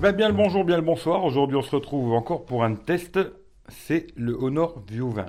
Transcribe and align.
ben, 0.00 0.12
bien 0.12 0.28
le 0.28 0.34
bonjour, 0.34 0.64
bien 0.64 0.76
le 0.76 0.82
bonsoir. 0.82 1.24
Aujourd'hui, 1.24 1.58
on 1.58 1.62
se 1.62 1.76
retrouve 1.76 2.14
encore 2.14 2.46
pour 2.46 2.64
un 2.64 2.74
test. 2.74 3.18
C'est 3.68 4.06
le 4.16 4.32
Honor 4.32 4.82
View 4.88 5.10
20. 5.10 5.26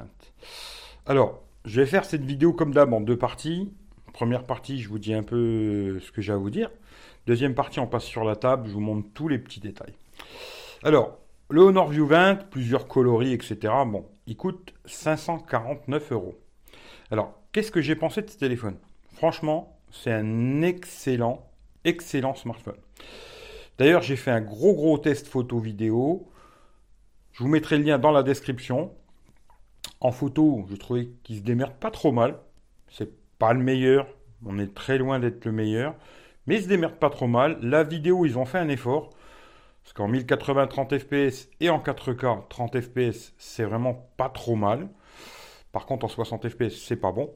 Alors, 1.06 1.44
je 1.66 1.82
vais 1.82 1.86
faire 1.86 2.06
cette 2.06 2.24
vidéo 2.24 2.54
comme 2.54 2.74
d'hab 2.74 2.94
en 2.94 3.02
deux 3.02 3.18
parties. 3.18 3.74
Première 4.14 4.46
partie, 4.46 4.80
je 4.80 4.88
vous 4.88 4.98
dis 4.98 5.14
un 5.14 5.24
peu 5.24 6.00
ce 6.00 6.14
que 6.14 6.22
j'ai 6.22 6.32
à 6.32 6.38
vous 6.38 6.50
dire. 6.50 6.72
Deuxième 7.28 7.54
partie, 7.54 7.82
on 7.82 7.88
passe 7.88 8.06
sur 8.06 8.24
la 8.24 8.38
table, 8.38 8.70
je 8.70 8.74
vous 8.74 8.80
montre 8.80 9.10
tous 9.14 9.28
les 9.28 9.40
petits 9.40 9.60
détails. 9.60 9.94
Alors, 10.84 11.18
le 11.50 11.60
Honor 11.60 11.90
View 11.90 12.08
20, 12.08 12.50
plusieurs 12.50 12.88
coloris, 12.88 13.34
etc. 13.34 13.58
Bon, 13.86 14.06
il 14.26 14.38
coûte 14.38 14.74
549 14.86 16.14
euros. 16.14 16.36
Alors, 17.12 17.34
qu'est-ce 17.52 17.72
que 17.72 17.82
j'ai 17.82 17.96
pensé 17.96 18.22
de 18.22 18.30
ce 18.30 18.38
téléphone? 18.38 18.78
Franchement, 19.16 19.78
c'est 19.92 20.14
un 20.14 20.62
excellent, 20.62 21.46
excellent 21.84 22.36
smartphone. 22.36 22.78
D'ailleurs, 23.82 24.04
j'ai 24.04 24.16
fait 24.16 24.30
un 24.30 24.42
gros 24.42 24.76
gros 24.76 25.00
test 25.00 25.28
photo 25.28 25.58
vidéo. 25.58 26.30
Je 27.32 27.42
vous 27.42 27.50
mettrai 27.50 27.80
le 27.80 27.84
lien 27.84 27.98
dans 27.98 28.12
la 28.12 28.22
description. 28.22 28.94
En 30.02 30.12
photo, 30.12 30.68
je 30.70 30.76
trouvais 30.76 31.10
qu'il 31.24 31.38
se 31.38 31.42
démerde 31.42 31.74
pas 31.74 31.90
trop 31.90 32.12
mal. 32.12 32.38
C'est 32.90 33.10
pas 33.40 33.54
le 33.54 33.60
meilleur. 33.60 34.06
On 34.46 34.60
est 34.60 34.72
très 34.76 35.00
loin 35.00 35.18
d'être 35.18 35.46
le 35.46 35.52
meilleur. 35.52 35.96
Mais 36.46 36.58
il 36.58 36.62
se 36.62 36.68
démerde 36.68 36.94
pas 36.94 37.10
trop 37.10 37.26
mal. 37.26 37.58
La 37.64 37.82
vidéo, 37.82 38.24
ils 38.24 38.38
ont 38.38 38.46
fait 38.46 38.60
un 38.60 38.70
effort. 38.70 39.10
Parce 39.82 39.94
qu'en 39.94 40.08
1080 40.08 40.68
30 40.68 41.00
fps 41.00 41.50
et 41.60 41.72
en 41.72 41.80
4K 41.80 42.50
30 42.50 42.82
fps, 42.82 43.34
c'est 43.40 43.64
vraiment 43.64 44.12
pas 44.16 44.30
trop 44.30 44.56
mal. 44.56 44.90
Par 45.72 45.88
contre, 45.88 46.06
en 46.06 46.08
60 46.08 46.50
fps, 46.50 46.70
c'est 46.70 46.98
pas 46.98 47.12
bon. 47.12 47.34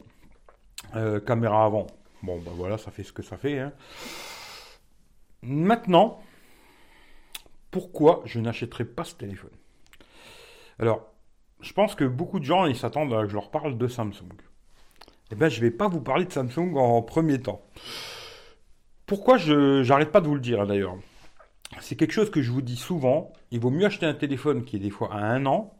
Euh, 0.95 1.19
caméra 1.19 1.65
avant, 1.65 1.87
bon, 2.21 2.37
ben 2.37 2.51
voilà, 2.53 2.77
ça 2.77 2.91
fait 2.91 3.01
ce 3.01 3.13
que 3.13 3.23
ça 3.23 3.35
fait. 3.35 3.57
Hein. 3.57 3.73
Maintenant, 5.41 6.21
pourquoi 7.75 8.21
je 8.23 8.39
n'achèterai 8.39 8.85
pas 8.85 9.03
ce 9.03 9.15
téléphone 9.15 9.51
Alors, 10.79 11.11
je 11.59 11.73
pense 11.73 11.93
que 11.93 12.05
beaucoup 12.05 12.39
de 12.39 12.45
gens, 12.45 12.67
ils 12.67 12.77
s'attendent 12.77 13.13
à 13.13 13.23
que 13.23 13.27
je 13.27 13.33
leur 13.33 13.51
parle 13.51 13.77
de 13.77 13.89
Samsung. 13.89 14.31
Eh 15.29 15.35
bien, 15.35 15.49
je 15.49 15.57
ne 15.57 15.65
vais 15.65 15.71
pas 15.71 15.89
vous 15.89 15.99
parler 15.99 16.23
de 16.23 16.31
Samsung 16.31 16.77
en 16.77 17.01
premier 17.01 17.41
temps. 17.41 17.65
Pourquoi 19.05 19.35
je 19.35 19.85
n'arrête 19.85 20.13
pas 20.13 20.21
de 20.21 20.27
vous 20.27 20.35
le 20.35 20.39
dire, 20.39 20.61
hein, 20.61 20.67
d'ailleurs? 20.67 20.95
C'est 21.81 21.97
quelque 21.97 22.13
chose 22.13 22.31
que 22.31 22.41
je 22.41 22.49
vous 22.49 22.61
dis 22.61 22.77
souvent. 22.77 23.33
Il 23.51 23.59
vaut 23.59 23.71
mieux 23.71 23.85
acheter 23.85 24.05
un 24.05 24.13
téléphone 24.13 24.63
qui 24.63 24.77
est 24.77 24.79
des 24.79 24.89
fois 24.89 25.13
à 25.13 25.17
un 25.17 25.45
an, 25.45 25.77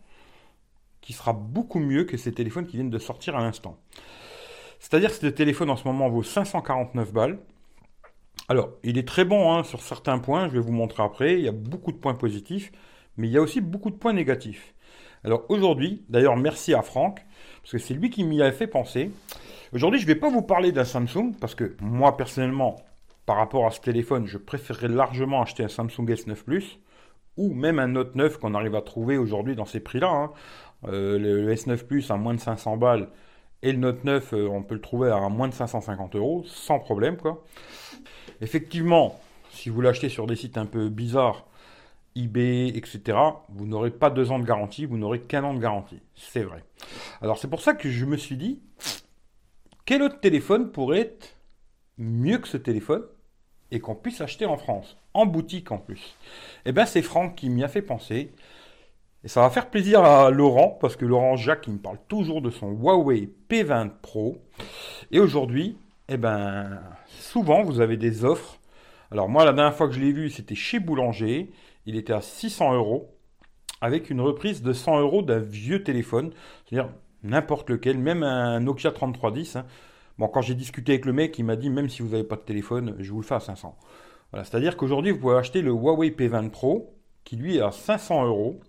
qui 0.99 1.13
sera 1.13 1.31
beaucoup 1.31 1.79
mieux 1.79 2.03
que 2.03 2.17
ces 2.17 2.33
téléphones 2.33 2.67
qui 2.67 2.75
viennent 2.75 2.89
de 2.89 2.99
sortir 2.99 3.37
à 3.37 3.39
l'instant. 3.39 3.79
C'est-à-dire 4.81 5.11
que 5.11 5.15
ce 5.15 5.27
téléphone 5.27 5.69
en 5.69 5.77
ce 5.77 5.87
moment 5.87 6.09
vaut 6.09 6.23
549 6.23 7.13
balles. 7.13 7.39
Alors, 8.47 8.69
il 8.83 8.97
est 8.99 9.07
très 9.07 9.25
bon 9.25 9.53
hein, 9.53 9.63
sur 9.63 9.81
certains 9.81 10.19
points, 10.19 10.47
je 10.47 10.53
vais 10.53 10.59
vous 10.59 10.71
montrer 10.71 11.01
après. 11.01 11.33
Il 11.33 11.41
y 11.41 11.47
a 11.47 11.51
beaucoup 11.51 11.91
de 11.91 11.97
points 11.97 12.13
positifs, 12.13 12.71
mais 13.17 13.27
il 13.27 13.31
y 13.31 13.37
a 13.37 13.41
aussi 13.41 13.59
beaucoup 13.59 13.89
de 13.89 13.95
points 13.95 14.13
négatifs. 14.13 14.75
Alors 15.23 15.45
aujourd'hui, 15.49 16.05
d'ailleurs 16.09 16.37
merci 16.37 16.75
à 16.75 16.83
Franck, 16.83 17.25
parce 17.61 17.71
que 17.71 17.77
c'est 17.79 17.95
lui 17.95 18.11
qui 18.11 18.23
m'y 18.23 18.43
a 18.43 18.51
fait 18.51 18.67
penser. 18.67 19.09
Aujourd'hui, 19.73 19.99
je 19.99 20.05
ne 20.05 20.13
vais 20.13 20.19
pas 20.19 20.29
vous 20.29 20.43
parler 20.43 20.71
d'un 20.71 20.83
Samsung, 20.83 21.33
parce 21.41 21.55
que 21.55 21.75
moi 21.81 22.15
personnellement, 22.17 22.75
par 23.25 23.37
rapport 23.37 23.65
à 23.65 23.71
ce 23.71 23.81
téléphone, 23.81 24.27
je 24.27 24.37
préférerais 24.37 24.89
largement 24.89 25.41
acheter 25.41 25.63
un 25.63 25.67
Samsung 25.67 26.05
S9 26.05 26.35
Plus, 26.43 26.79
ou 27.37 27.51
même 27.55 27.79
un 27.79 27.87
Note 27.87 28.15
9 28.15 28.37
qu'on 28.37 28.53
arrive 28.53 28.75
à 28.75 28.81
trouver 28.81 29.17
aujourd'hui 29.17 29.55
dans 29.55 29.65
ces 29.65 29.79
prix-là. 29.79 30.09
Hein. 30.09 30.31
Euh, 30.87 31.17
le, 31.17 31.51
S9 31.51 31.83
Plus 31.85 32.11
à 32.11 32.17
moins 32.17 32.35
de 32.35 32.39
500 32.39 32.77
balles, 32.77 33.09
et 33.63 33.71
le 33.71 33.79
Note 33.79 34.03
9, 34.03 34.33
euh, 34.33 34.47
on 34.47 34.61
peut 34.61 34.75
le 34.75 34.81
trouver 34.81 35.09
à 35.09 35.27
moins 35.29 35.47
de 35.47 35.53
550 35.55 36.15
euros, 36.15 36.43
sans 36.45 36.77
problème, 36.77 37.17
quoi. 37.17 37.43
Effectivement, 38.41 39.19
si 39.51 39.69
vous 39.69 39.81
l'achetez 39.81 40.09
sur 40.09 40.27
des 40.27 40.35
sites 40.35 40.57
un 40.57 40.65
peu 40.65 40.89
bizarres, 40.89 41.45
eBay, 42.15 42.69
etc., 42.69 43.17
vous 43.49 43.65
n'aurez 43.65 43.91
pas 43.91 44.09
deux 44.09 44.31
ans 44.31 44.39
de 44.39 44.45
garantie, 44.45 44.85
vous 44.85 44.97
n'aurez 44.97 45.19
qu'un 45.19 45.43
an 45.43 45.53
de 45.53 45.59
garantie. 45.59 45.99
C'est 46.15 46.43
vrai. 46.43 46.63
Alors 47.21 47.37
c'est 47.37 47.49
pour 47.49 47.61
ça 47.61 47.73
que 47.73 47.89
je 47.89 48.05
me 48.05 48.17
suis 48.17 48.37
dit, 48.37 48.59
quel 49.85 50.01
autre 50.01 50.19
téléphone 50.19 50.71
pourrait 50.71 50.99
être 50.99 51.35
mieux 51.97 52.37
que 52.37 52.47
ce 52.47 52.57
téléphone 52.57 53.03
et 53.71 53.79
qu'on 53.79 53.95
puisse 53.95 54.21
acheter 54.21 54.45
en 54.45 54.57
France, 54.57 54.97
en 55.13 55.25
boutique 55.25 55.71
en 55.71 55.77
plus? 55.77 56.15
Eh 56.65 56.71
bien 56.71 56.85
c'est 56.85 57.01
Franck 57.01 57.35
qui 57.35 57.49
m'y 57.49 57.63
a 57.63 57.67
fait 57.67 57.81
penser. 57.81 58.31
Et 59.23 59.27
ça 59.27 59.41
va 59.41 59.49
faire 59.49 59.71
plaisir 59.71 60.03
à 60.03 60.29
Laurent, 60.29 60.77
parce 60.79 60.95
que 60.95 61.03
Laurent 61.03 61.35
Jacques, 61.35 61.65
il 61.65 61.73
me 61.73 61.79
parle 61.79 61.97
toujours 62.07 62.43
de 62.43 62.51
son 62.51 62.69
Huawei 62.69 63.27
P20 63.49 63.89
Pro. 64.03 64.37
Et 65.11 65.19
aujourd'hui, 65.19 65.77
eh 66.09 66.17
ben, 66.17 66.79
souvent, 67.07 67.63
vous 67.63 67.79
avez 67.79 67.97
des 67.97 68.25
offres. 68.25 68.59
Alors 69.11 69.29
moi, 69.29 69.45
la 69.45 69.53
dernière 69.53 69.75
fois 69.75 69.87
que 69.87 69.93
je 69.93 69.99
l'ai 69.99 70.11
vu, 70.11 70.29
c'était 70.29 70.55
chez 70.55 70.79
Boulanger. 70.79 71.51
Il 71.85 71.95
était 71.95 72.13
à 72.13 72.21
600 72.21 72.75
euros, 72.75 73.15
avec 73.81 74.09
une 74.09 74.21
reprise 74.21 74.61
de 74.61 74.73
100 74.73 74.99
euros 74.99 75.21
d'un 75.21 75.39
vieux 75.39 75.83
téléphone. 75.83 76.31
C'est-à-dire 76.65 76.91
n'importe 77.23 77.69
lequel, 77.69 77.97
même 77.97 78.23
un 78.23 78.59
Nokia 78.59 78.91
3310. 78.91 79.55
Hein. 79.55 79.65
Bon, 80.17 80.27
quand 80.27 80.41
j'ai 80.41 80.55
discuté 80.55 80.93
avec 80.93 81.05
le 81.05 81.13
mec, 81.13 81.37
il 81.39 81.43
m'a 81.43 81.55
dit, 81.55 81.69
même 81.69 81.89
si 81.89 82.01
vous 82.01 82.09
n'avez 82.09 82.23
pas 82.23 82.35
de 82.35 82.41
téléphone, 82.41 82.95
je 82.99 83.11
vous 83.11 83.21
le 83.21 83.25
fais 83.25 83.35
à 83.35 83.39
500. 83.39 83.77
Voilà, 84.31 84.43
c'est-à-dire 84.45 84.77
qu'aujourd'hui, 84.77 85.11
vous 85.11 85.19
pouvez 85.19 85.35
acheter 85.35 85.61
le 85.61 85.71
Huawei 85.71 86.11
P20 86.11 86.49
Pro, 86.49 86.95
qui 87.23 87.35
lui 87.35 87.57
est 87.57 87.61
à 87.61 87.71
500 87.71 88.25
euros 88.25 88.59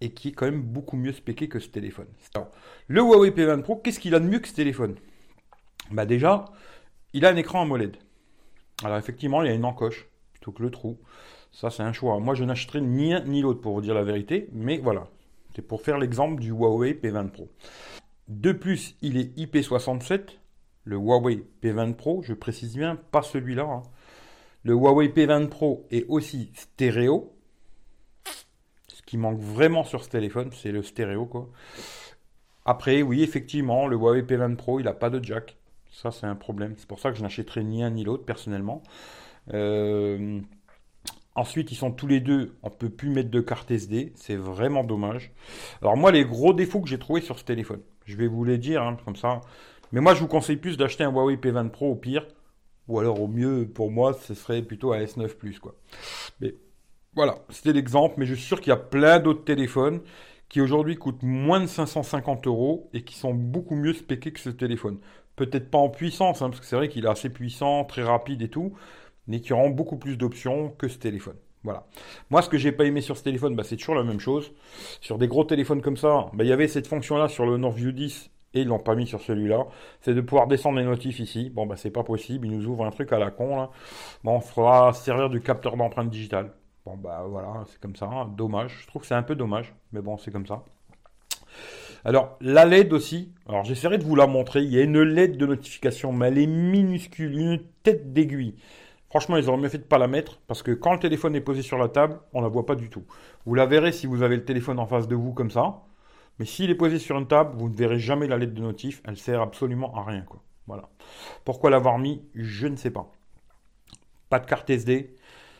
et 0.00 0.10
qui 0.10 0.28
est 0.28 0.32
quand 0.32 0.46
même 0.46 0.62
beaucoup 0.62 0.96
mieux 0.96 1.12
spéqué 1.12 1.48
que 1.48 1.58
ce 1.58 1.68
téléphone. 1.68 2.06
le 2.86 3.00
Huawei 3.00 3.30
P20 3.30 3.62
Pro, 3.62 3.76
qu'est-ce 3.76 4.00
qu'il 4.00 4.14
a 4.14 4.20
de 4.20 4.26
mieux 4.26 4.38
que 4.38 4.48
ce 4.48 4.54
téléphone? 4.54 4.96
Bah 5.90 6.06
déjà, 6.06 6.46
il 7.12 7.24
a 7.24 7.30
un 7.30 7.36
écran 7.36 7.62
AMOLED. 7.62 7.96
Alors 8.84 8.98
effectivement, 8.98 9.42
il 9.42 9.48
y 9.48 9.50
a 9.50 9.54
une 9.54 9.64
encoche 9.64 10.08
plutôt 10.32 10.52
que 10.52 10.62
le 10.62 10.70
trou. 10.70 10.98
Ça, 11.52 11.70
c'est 11.70 11.82
un 11.82 11.92
choix. 11.92 12.18
Moi, 12.20 12.34
je 12.34 12.44
n'achèterai 12.44 12.80
ni 12.80 13.14
un 13.14 13.24
ni 13.24 13.40
l'autre 13.40 13.60
pour 13.60 13.74
vous 13.74 13.80
dire 13.80 13.94
la 13.94 14.04
vérité, 14.04 14.48
mais 14.52 14.78
voilà. 14.78 15.08
C'est 15.54 15.62
pour 15.62 15.82
faire 15.82 15.98
l'exemple 15.98 16.40
du 16.40 16.50
Huawei 16.50 16.92
P20 16.92 17.30
Pro. 17.30 17.48
De 18.28 18.52
plus, 18.52 18.96
il 19.00 19.16
est 19.16 19.36
IP67, 19.36 20.38
le 20.84 20.96
Huawei 20.96 21.44
P20 21.62 21.94
Pro, 21.94 22.22
je 22.22 22.34
précise 22.34 22.76
bien, 22.76 22.96
pas 23.10 23.22
celui-là. 23.22 23.64
Hein. 23.64 23.82
Le 24.62 24.74
Huawei 24.74 25.08
P20 25.08 25.48
Pro 25.48 25.86
est 25.90 26.06
aussi 26.08 26.52
stéréo, 26.54 27.32
qui 29.08 29.16
manque 29.16 29.40
vraiment 29.40 29.84
sur 29.84 30.04
ce 30.04 30.10
téléphone, 30.10 30.50
c'est 30.52 30.70
le 30.70 30.82
stéréo 30.82 31.24
quoi. 31.24 31.48
Après, 32.66 33.00
oui, 33.00 33.22
effectivement, 33.22 33.86
le 33.86 33.96
Huawei 33.96 34.20
P20 34.20 34.56
Pro, 34.56 34.80
il 34.80 34.84
n'a 34.84 34.92
pas 34.92 35.08
de 35.08 35.24
jack. 35.24 35.56
Ça, 36.00 36.12
c'est 36.12 36.26
un 36.26 36.36
problème. 36.36 36.74
C'est 36.76 36.86
pour 36.86 37.00
ça 37.00 37.10
que 37.10 37.16
je 37.16 37.22
n'achèterai 37.22 37.64
ni 37.64 37.82
un 37.82 37.90
ni 37.90 38.04
l'autre, 38.04 38.24
personnellement. 38.24 38.84
Euh, 39.52 40.40
ensuite, 41.34 41.72
ils 41.72 41.74
sont 41.74 41.90
tous 41.90 42.06
les 42.06 42.20
deux, 42.20 42.56
on 42.62 42.70
peut 42.70 42.88
plus 42.88 43.10
mettre 43.10 43.30
de 43.30 43.40
carte 43.40 43.68
SD. 43.68 44.12
C'est 44.14 44.36
vraiment 44.36 44.84
dommage. 44.84 45.32
Alors 45.82 45.96
moi, 45.96 46.12
les 46.12 46.24
gros 46.24 46.52
défauts 46.52 46.80
que 46.80 46.88
j'ai 46.88 47.00
trouvés 47.00 47.20
sur 47.20 47.36
ce 47.36 47.44
téléphone, 47.44 47.80
je 48.04 48.16
vais 48.16 48.28
vous 48.28 48.44
les 48.44 48.58
dire, 48.58 48.80
hein, 48.80 48.96
comme 49.04 49.16
ça. 49.16 49.40
Mais 49.90 50.00
moi, 50.00 50.14
je 50.14 50.20
vous 50.20 50.28
conseille 50.28 50.56
plus 50.56 50.76
d'acheter 50.76 51.02
un 51.02 51.10
Huawei 51.10 51.34
P20 51.34 51.70
Pro 51.70 51.90
au 51.90 51.96
pire. 51.96 52.28
Ou 52.86 53.00
alors, 53.00 53.20
au 53.20 53.26
mieux, 53.26 53.68
pour 53.68 53.90
moi, 53.90 54.12
ce 54.12 54.34
serait 54.34 54.62
plutôt 54.62 54.92
un 54.92 55.00
S9 55.00 55.34
Plus, 55.34 55.58
quoi. 55.58 55.74
Mais 56.40 56.54
voilà, 57.16 57.40
c'était 57.48 57.72
l'exemple, 57.72 58.14
mais 58.18 58.24
je 58.24 58.34
suis 58.34 58.46
sûr 58.46 58.60
qu'il 58.60 58.70
y 58.70 58.72
a 58.72 58.76
plein 58.76 59.18
d'autres 59.18 59.44
téléphones 59.44 60.00
qui 60.48 60.60
aujourd'hui 60.60 60.96
coûtent 60.96 61.24
moins 61.24 61.60
de 61.60 61.66
550 61.66 62.46
euros 62.46 62.88
et 62.92 63.02
qui 63.02 63.16
sont 63.16 63.34
beaucoup 63.34 63.74
mieux 63.74 63.92
spéqués 63.92 64.32
que 64.32 64.40
ce 64.40 64.48
téléphone. 64.50 65.00
Peut-être 65.38 65.70
pas 65.70 65.78
en 65.78 65.88
puissance, 65.88 66.42
hein, 66.42 66.50
parce 66.50 66.58
que 66.58 66.66
c'est 66.66 66.74
vrai 66.74 66.88
qu'il 66.88 67.04
est 67.04 67.08
assez 67.08 67.30
puissant, 67.30 67.84
très 67.84 68.02
rapide 68.02 68.42
et 68.42 68.48
tout, 68.48 68.74
mais 69.28 69.40
qui 69.40 69.52
auront 69.52 69.70
beaucoup 69.70 69.96
plus 69.96 70.16
d'options 70.16 70.70
que 70.70 70.88
ce 70.88 70.98
téléphone. 70.98 71.36
Voilà. 71.62 71.86
Moi, 72.30 72.42
ce 72.42 72.48
que 72.48 72.58
j'ai 72.58 72.72
pas 72.72 72.84
aimé 72.86 73.00
sur 73.00 73.16
ce 73.16 73.22
téléphone, 73.22 73.54
bah, 73.54 73.62
c'est 73.62 73.76
toujours 73.76 73.94
la 73.94 74.02
même 74.02 74.18
chose. 74.18 74.52
Sur 75.00 75.16
des 75.16 75.28
gros 75.28 75.44
téléphones 75.44 75.80
comme 75.80 75.96
ça, 75.96 76.26
bah, 76.32 76.42
il 76.42 76.48
y 76.48 76.52
avait 76.52 76.66
cette 76.66 76.88
fonction-là 76.88 77.28
sur 77.28 77.46
le 77.46 77.56
Norview 77.56 77.92
10 77.92 78.30
et 78.54 78.62
ils 78.62 78.66
l'ont 78.66 78.80
pas 78.80 78.96
mis 78.96 79.06
sur 79.06 79.20
celui-là. 79.20 79.66
C'est 80.00 80.14
de 80.14 80.20
pouvoir 80.20 80.48
descendre 80.48 80.78
les 80.78 80.84
notifs 80.84 81.20
ici. 81.20 81.50
Bon, 81.50 81.66
bah, 81.66 81.76
c'est 81.76 81.90
pas 81.92 82.02
possible. 82.02 82.48
Ils 82.48 82.52
nous 82.52 82.66
ouvrent 82.66 82.84
un 82.84 82.90
truc 82.90 83.12
à 83.12 83.18
la 83.20 83.30
con. 83.30 83.68
Bon, 84.24 84.36
on 84.36 84.40
faudra 84.40 84.92
servir 84.92 85.30
du 85.30 85.40
capteur 85.40 85.76
d'empreinte 85.76 86.10
digitale. 86.10 86.52
Bon, 86.84 86.96
bah 86.96 87.24
voilà, 87.28 87.64
c'est 87.66 87.80
comme 87.80 87.94
ça. 87.94 88.06
Hein. 88.06 88.32
Dommage. 88.36 88.78
Je 88.82 88.86
trouve 88.88 89.02
que 89.02 89.08
c'est 89.08 89.14
un 89.14 89.22
peu 89.22 89.36
dommage. 89.36 89.74
Mais 89.92 90.00
bon, 90.00 90.16
c'est 90.16 90.32
comme 90.32 90.46
ça. 90.46 90.64
Alors, 92.08 92.38
la 92.40 92.64
LED 92.64 92.94
aussi. 92.94 93.34
Alors, 93.46 93.64
j'essaierai 93.64 93.98
de 93.98 94.02
vous 94.02 94.16
la 94.16 94.26
montrer. 94.26 94.62
Il 94.62 94.72
y 94.72 94.78
a 94.78 94.82
une 94.82 94.98
LED 94.98 95.36
de 95.36 95.44
notification, 95.44 96.10
mais 96.10 96.28
elle 96.28 96.38
est 96.38 96.46
minuscule. 96.46 97.38
Une 97.38 97.60
tête 97.82 98.14
d'aiguille. 98.14 98.54
Franchement, 99.10 99.36
ils 99.36 99.46
auraient 99.50 99.60
mieux 99.60 99.68
fait 99.68 99.76
de 99.76 99.82
pas 99.82 99.98
la 99.98 100.06
mettre 100.06 100.40
parce 100.46 100.62
que 100.62 100.70
quand 100.70 100.94
le 100.94 101.00
téléphone 101.00 101.36
est 101.36 101.42
posé 101.42 101.60
sur 101.60 101.76
la 101.76 101.88
table, 101.88 102.18
on 102.32 102.40
la 102.40 102.48
voit 102.48 102.64
pas 102.64 102.76
du 102.76 102.88
tout. 102.88 103.04
Vous 103.44 103.54
la 103.54 103.66
verrez 103.66 103.92
si 103.92 104.06
vous 104.06 104.22
avez 104.22 104.36
le 104.36 104.44
téléphone 104.46 104.78
en 104.78 104.86
face 104.86 105.06
de 105.06 105.14
vous 105.14 105.34
comme 105.34 105.50
ça. 105.50 105.82
Mais 106.38 106.46
s'il 106.46 106.70
est 106.70 106.74
posé 106.74 106.98
sur 106.98 107.18
une 107.18 107.28
table, 107.28 107.54
vous 107.58 107.68
ne 107.68 107.76
verrez 107.76 107.98
jamais 107.98 108.26
la 108.26 108.38
LED 108.38 108.54
de 108.54 108.62
notif. 108.62 109.02
Elle 109.04 109.18
sert 109.18 109.42
absolument 109.42 109.94
à 109.94 110.02
rien, 110.02 110.22
quoi. 110.22 110.42
Voilà. 110.66 110.88
Pourquoi 111.44 111.68
l'avoir 111.68 111.98
mis 111.98 112.22
Je 112.34 112.68
ne 112.68 112.76
sais 112.76 112.90
pas. 112.90 113.12
Pas 114.30 114.38
de 114.38 114.46
carte 114.46 114.70
SD. 114.70 115.14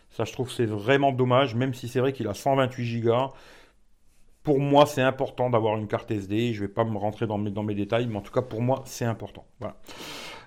Ça, 0.08 0.24
je 0.24 0.32
trouve 0.32 0.50
c'est 0.50 0.64
vraiment 0.64 1.12
dommage, 1.12 1.54
même 1.54 1.74
si 1.74 1.88
c'est 1.88 2.00
vrai 2.00 2.14
qu'il 2.14 2.26
a 2.26 2.32
128 2.32 3.02
Go. 3.02 3.32
Pour 4.48 4.60
moi, 4.60 4.86
c'est 4.86 5.02
important 5.02 5.50
d'avoir 5.50 5.76
une 5.76 5.86
carte 5.86 6.10
SD. 6.10 6.54
Je 6.54 6.62
ne 6.62 6.66
vais 6.66 6.72
pas 6.72 6.84
me 6.84 6.96
rentrer 6.96 7.26
dans 7.26 7.36
mes, 7.36 7.74
détails, 7.74 8.06
mais 8.06 8.16
en 8.16 8.22
tout 8.22 8.32
cas, 8.32 8.40
pour 8.40 8.62
moi, 8.62 8.80
c'est 8.86 9.04
important. 9.04 9.44
Voilà. 9.60 9.76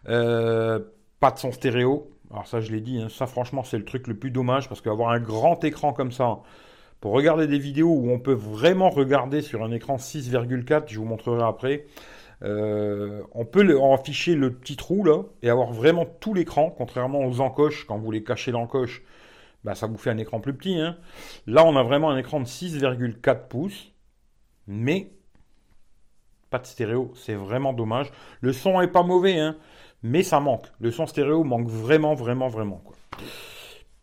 Euh, 0.10 0.80
pas 1.20 1.30
de 1.30 1.38
son 1.38 1.52
stéréo. 1.52 2.10
Alors 2.32 2.48
ça, 2.48 2.62
je 2.62 2.72
l'ai 2.72 2.82
dit, 2.82 3.00
hein, 3.00 3.10
ça 3.10 3.28
franchement, 3.28 3.64
c'est 3.64 3.78
le 3.78 3.86
truc 3.86 4.08
le 4.08 4.16
plus 4.16 4.32
dommage 4.32 4.68
parce 4.68 4.82
qu'avoir 4.82 5.12
un 5.12 5.20
grand 5.20 5.64
écran 5.64 5.94
comme 5.94 6.12
ça, 6.12 6.40
pour 7.00 7.12
regarder 7.12 7.46
des 7.46 7.60
vidéos 7.60 7.94
où 7.94 8.10
on 8.10 8.18
peut 8.18 8.34
vraiment 8.34 8.90
regarder 8.90 9.44
sur 9.44 9.64
un 9.64 9.70
écran 9.70 9.98
6,4, 9.98 10.86
je 10.88 10.98
vous 10.98 11.06
montrerai 11.06 11.44
après, 11.44 11.86
euh, 12.42 13.22
on 13.34 13.46
peut 13.46 13.62
le, 13.62 13.80
afficher 13.84 14.34
le 14.34 14.52
petit 14.52 14.78
trou 14.78 15.04
là 15.04 15.26
et 15.44 15.52
avoir 15.52 15.74
vraiment 15.74 16.06
tout 16.06 16.34
l'écran, 16.34 16.74
contrairement 16.76 17.24
aux 17.24 17.40
encoches, 17.40 17.86
quand 17.86 18.00
vous 18.00 18.10
les 18.10 18.24
cachez 18.24 18.50
l'encoche, 18.50 19.04
bah, 19.64 19.76
ça 19.76 19.86
vous 19.86 19.98
fait 19.98 20.10
un 20.10 20.18
écran 20.18 20.40
plus 20.40 20.54
petit. 20.54 20.80
Hein. 20.80 20.98
Là, 21.46 21.64
on 21.66 21.76
a 21.76 21.84
vraiment 21.84 22.10
un 22.10 22.18
écran 22.18 22.40
de 22.40 22.46
6,4 22.46 23.48
pouces, 23.48 23.91
mais 24.68 25.12
pas 26.50 26.60
de 26.60 26.66
stéréo, 26.66 27.14
c'est 27.16 27.36
vraiment 27.36 27.74
dommage. 27.74 28.12
Le 28.42 28.52
son 28.54 28.82
est 28.82 28.88
pas 28.88 29.04
mauvais, 29.04 29.40
hein, 29.40 29.56
mais 30.04 30.22
ça 30.22 30.40
manque. 30.40 30.68
Le 30.80 30.92
son 30.92 31.06
stéréo 31.06 31.44
manque 31.44 31.68
vraiment, 31.68 32.14
vraiment, 32.14 32.50
vraiment. 32.50 32.84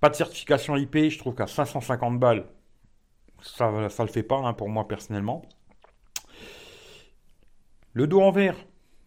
Pas 0.00 0.08
de 0.08 0.14
certification 0.14 0.76
IP, 0.76 1.10
je 1.10 1.18
trouve 1.18 1.34
qu'à 1.34 1.46
550 1.46 2.18
balles, 2.18 2.46
ça 3.42 3.70
ne 3.70 3.82
le 3.82 4.12
fait 4.12 4.22
pas 4.22 4.38
hein, 4.38 4.54
pour 4.54 4.68
moi 4.68 4.88
personnellement. 4.88 5.42
Le 7.92 8.06
dos 8.06 8.20
en. 8.20 8.32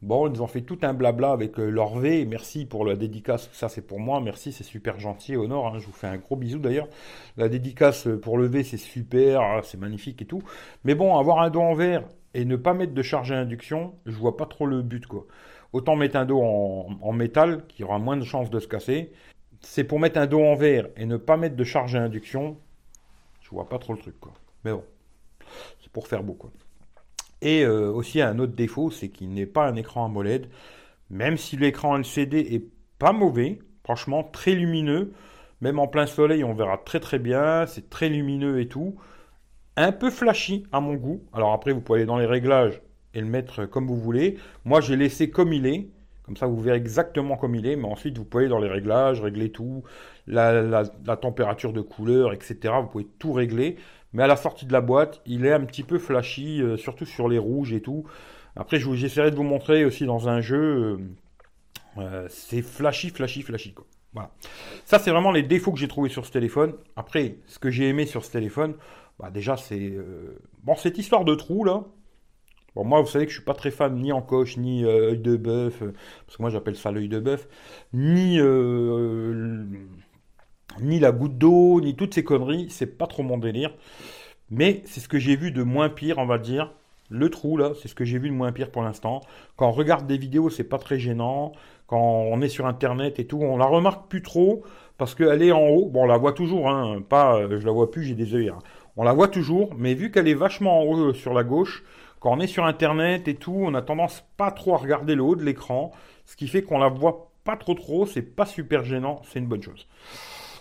Bon, 0.02 0.32
ils 0.34 0.42
ont 0.42 0.48
fait 0.48 0.62
tout 0.62 0.80
un 0.82 0.94
blabla 0.94 1.32
avec 1.32 1.60
euh, 1.60 1.70
leur 1.70 2.00
V. 2.00 2.26
Merci 2.26 2.66
pour 2.66 2.86
la 2.86 2.96
dédicace. 2.96 3.50
Ça, 3.54 3.70
c'est 3.70 3.84
pour 3.84 4.00
moi. 4.00 4.20
Merci, 4.20 4.52
c'est 4.52 4.64
super 4.64 5.00
gentil. 5.00 5.36
Au 5.36 5.48
nord, 5.48 5.68
hein. 5.68 5.80
je 5.80 5.86
vous 5.86 5.92
fais 5.92 6.08
un 6.08 6.18
gros 6.18 6.36
bisou 6.36 6.58
d'ailleurs. 6.58 6.88
La 7.38 7.50
dédicace 7.50 8.08
pour 8.22 8.40
le 8.40 8.48
V, 8.48 8.64
c'est 8.64 8.78
super. 8.78 9.42
Ah, 9.42 9.62
c'est 9.64 9.80
magnifique 9.80 10.22
et 10.24 10.26
tout. 10.26 10.42
Mais 10.86 10.96
bon, 10.96 11.18
avoir 11.18 11.42
un 11.42 11.52
dos 11.52 11.62
en 11.62 11.76
verre 11.76 12.04
et 12.34 12.46
ne 12.46 12.56
pas 12.56 12.74
mettre 12.74 12.94
de 12.94 13.02
charge 13.02 13.32
à 13.32 13.38
induction, 13.38 13.94
je 14.06 14.16
vois 14.16 14.38
pas 14.38 14.46
trop 14.46 14.66
le 14.66 14.82
but, 14.82 15.06
quoi. 15.06 15.26
Autant 15.74 15.96
mettre 15.96 16.18
un 16.18 16.26
dos 16.26 16.42
en, 16.42 17.12
métal, 17.14 17.66
qui 17.68 17.84
aura 17.84 18.00
moins 18.00 18.18
de 18.18 18.26
chances 18.26 18.50
de 18.50 18.60
se 18.60 18.68
casser. 18.68 19.12
C'est 19.62 19.84
pour 19.84 20.00
mettre 20.00 20.20
un 20.20 20.28
dos 20.28 20.44
en 20.44 20.56
verre 20.56 20.90
et 20.98 21.06
ne 21.06 21.18
pas 21.18 21.38
mettre 21.38 21.56
de 21.56 21.64
charge 21.64 21.96
à 21.96 22.02
induction, 22.02 22.58
je 23.42 23.50
vois 23.52 23.70
pas 23.70 23.78
trop 23.80 23.94
le 23.94 24.00
truc, 24.00 24.20
quoi. 24.20 24.34
Mais 24.66 24.72
bon, 24.72 24.84
c'est 25.82 25.92
pour 25.92 26.08
faire 26.08 26.24
beau, 26.24 26.34
quoi. 26.34 26.52
Et 27.42 27.64
euh, 27.64 27.92
aussi 27.92 28.22
un 28.22 28.38
autre 28.40 28.54
défaut, 28.54 28.92
c'est 28.92 29.10
qu'il 29.10 29.30
n'est 29.34 29.46
pas 29.46 29.68
un 29.68 29.76
écran 29.76 30.06
AMOLED. 30.06 30.48
Même 31.10 31.38
si 31.38 31.58
l'écran 31.58 31.98
LCD 31.98 32.40
est 32.40 32.66
pas 33.00 33.12
mauvais, 33.12 33.60
franchement 33.84 34.24
très 34.24 34.54
lumineux, 34.54 35.12
même 35.60 35.80
en 35.80 35.88
plein 35.88 36.06
soleil 36.06 36.44
on 36.44 36.54
verra 36.54 36.78
très 36.78 37.00
très 37.00 37.20
bien, 37.20 37.66
c'est 37.66 37.90
très 37.90 38.10
lumineux 38.10 38.60
et 38.62 38.68
tout. 38.68 38.96
Un 39.76 39.92
peu 39.92 40.10
flashy 40.10 40.66
à 40.72 40.80
mon 40.80 40.94
goût. 40.94 41.24
Alors 41.34 41.54
après 41.54 41.72
vous 41.72 41.82
pouvez 41.82 42.00
aller 42.00 42.06
dans 42.06 42.18
les 42.18 42.26
réglages 42.26 42.82
et 43.14 43.20
le 43.20 43.28
mettre 43.28 43.66
comme 43.66 43.88
vous 43.88 43.98
voulez. 43.98 44.38
Moi 44.66 44.82
j'ai 44.82 44.96
laissé 44.96 45.30
comme 45.30 45.52
il 45.54 45.66
est. 45.66 45.88
Comme 46.24 46.38
ça, 46.38 46.46
vous 46.46 46.62
verrez 46.62 46.78
exactement 46.78 47.36
comme 47.36 47.56
il 47.56 47.66
est. 47.66 47.76
Mais 47.76 47.88
ensuite, 47.88 48.18
vous 48.18 48.24
pouvez 48.24 48.44
aller 48.44 48.50
dans 48.50 48.60
les 48.60 48.70
réglages, 48.70 49.20
régler 49.20 49.52
tout, 49.52 49.84
la, 50.28 50.62
la 50.62 51.18
température 51.18 51.74
de 51.74 51.82
couleur, 51.82 52.32
etc. 52.32 52.76
Vous 52.82 52.88
pouvez 52.88 53.08
tout 53.20 53.34
régler. 53.34 53.76
Mais 54.14 54.24
à 54.24 54.28
la 54.28 54.36
sortie 54.36 54.66
de 54.66 54.74
la 54.74 54.82
boîte, 54.82 55.22
il 55.26 55.46
est 55.46 55.54
un 55.54 55.66
petit 55.66 55.84
peu 55.84 55.98
flashy, 55.98 56.62
euh, 56.62 56.78
surtout 56.78 57.06
sur 57.06 57.30
les 57.30 57.38
rouges 57.38 57.74
et 57.74 57.82
tout. 57.82 58.06
Après, 58.56 58.80
j'essaierai 58.80 59.32
de 59.32 59.36
vous 59.36 59.44
montrer 59.44 59.86
aussi 59.86 60.06
dans 60.06 60.28
un 60.28 60.42
jeu. 60.42 60.58
Euh, 60.58 60.98
euh, 61.98 62.28
c'est 62.30 62.62
flashy, 62.62 63.10
flashy, 63.10 63.42
flashy. 63.42 63.74
Voilà. 64.14 64.32
Ça, 64.84 65.00
c'est 65.00 65.12
vraiment 65.12 65.32
les 65.32 65.44
défauts 65.44 65.72
que 65.72 65.80
j'ai 65.80 65.88
trouvés 65.88 66.10
sur 66.10 66.26
ce 66.26 66.32
téléphone. 66.32 66.74
Après, 66.98 67.38
ce 67.48 67.60
que 67.60 67.70
j'ai 67.70 67.88
aimé 67.88 68.06
sur 68.06 68.26
ce 68.26 68.32
téléphone, 68.32 68.76
bah, 69.20 69.30
déjà, 69.32 69.56
c'est. 69.56 69.94
Bon, 70.64 70.76
cette 70.76 70.98
histoire 70.98 71.24
de 71.24 71.34
trou, 71.36 71.64
là. 71.64 71.86
Bon, 72.76 72.84
moi, 72.84 73.02
vous 73.02 73.08
savez 73.08 73.26
que 73.26 73.32
je 73.32 73.38
suis 73.38 73.46
pas 73.46 73.54
très 73.54 73.72
fan 73.72 73.96
ni 73.96 74.12
en 74.12 74.22
coche, 74.22 74.58
ni 74.58 74.84
œil 74.86 75.20
de 75.20 75.38
bœuf, 75.38 75.80
parce 75.80 76.38
que 76.38 76.42
moi 76.42 76.50
j'appelle 76.50 76.78
ça 76.78 76.90
l'œil 76.90 77.10
de 77.10 77.20
bœuf, 77.20 77.48
ni 77.92 78.40
ni 80.80 81.00
la 81.00 81.12
goutte 81.12 81.38
d'eau, 81.38 81.82
ni 81.82 81.96
toutes 81.96 82.14
ces 82.14 82.24
conneries, 82.24 82.68
c'est 82.70 82.98
pas 82.98 83.08
trop 83.08 83.24
mon 83.24 83.38
délire. 83.38 83.74
Mais 84.50 84.82
c'est 84.86 85.00
ce 85.00 85.08
que 85.08 85.20
j'ai 85.20 85.36
vu 85.36 85.52
de 85.52 85.64
moins 85.64 85.90
pire, 85.90 86.18
on 86.18 86.26
va 86.26 86.38
dire. 86.38 86.74
Le 87.10 87.30
trou 87.30 87.58
là, 87.58 87.72
c'est 87.82 87.88
ce 87.88 87.96
que 87.96 88.06
j'ai 88.06 88.20
vu 88.20 88.30
de 88.30 88.34
moins 88.34 88.52
pire 88.52 88.72
pour 88.72 88.84
l'instant. 88.84 89.22
Quand 89.58 89.68
on 89.68 89.72
regarde 89.72 90.08
des 90.08 90.18
vidéos, 90.18 90.50
c'est 90.50 90.64
pas 90.64 90.78
très 90.78 90.98
gênant. 90.98 91.52
Quand 91.88 92.00
on 92.00 92.42
est 92.42 92.48
sur 92.48 92.66
internet 92.66 93.20
et 93.20 93.28
tout, 93.28 93.40
on 93.42 93.58
la 93.58 93.66
remarque 93.66 94.08
plus 94.08 94.22
trop 94.22 94.64
parce 94.98 95.14
qu'elle 95.16 95.42
est 95.42 95.52
en 95.52 95.68
haut. 95.68 95.90
Bon, 95.90 96.04
on 96.04 96.08
la 96.08 96.18
voit 96.18 96.32
toujours, 96.32 96.70
hein, 96.70 97.02
pas, 97.08 97.36
euh, 97.36 97.60
je 97.60 97.66
la 97.66 97.72
vois 97.72 97.92
plus, 97.92 98.04
j'ai 98.04 98.14
des 98.14 98.34
œillères. 98.34 98.60
On 98.96 99.04
la 99.04 99.14
voit 99.14 99.28
toujours, 99.28 99.74
mais 99.78 99.94
vu 99.94 100.12
qu'elle 100.12 100.28
est 100.28 100.34
vachement 100.34 100.82
en 100.82 100.84
haut 100.84 101.10
euh, 101.10 101.14
sur 101.14 101.34
la 101.34 101.44
gauche, 101.44 101.84
quand 102.20 102.32
on 102.32 102.40
est 102.40 102.48
sur 102.48 102.66
internet 102.66 103.28
et 103.28 103.36
tout, 103.36 103.56
on 103.58 103.74
a 103.74 103.82
tendance 103.82 104.24
pas 104.38 104.52
trop 104.52 104.76
à 104.76 104.78
regarder 104.78 105.16
le 105.16 105.24
haut 105.24 105.36
de 105.36 105.44
l'écran, 105.44 105.92
ce 106.26 106.36
qui 106.36 106.48
fait 106.48 106.62
qu'on 106.62 106.78
la 106.78 106.90
voit 106.90 107.32
pas 107.44 107.58
trop 107.58 107.74
trop, 107.74 108.06
c'est 108.06 108.22
pas 108.22 108.46
super 108.46 108.84
gênant, 108.86 109.22
c'est 109.26 109.40
une 109.40 109.48
bonne 109.48 109.64
chose. 109.64 109.88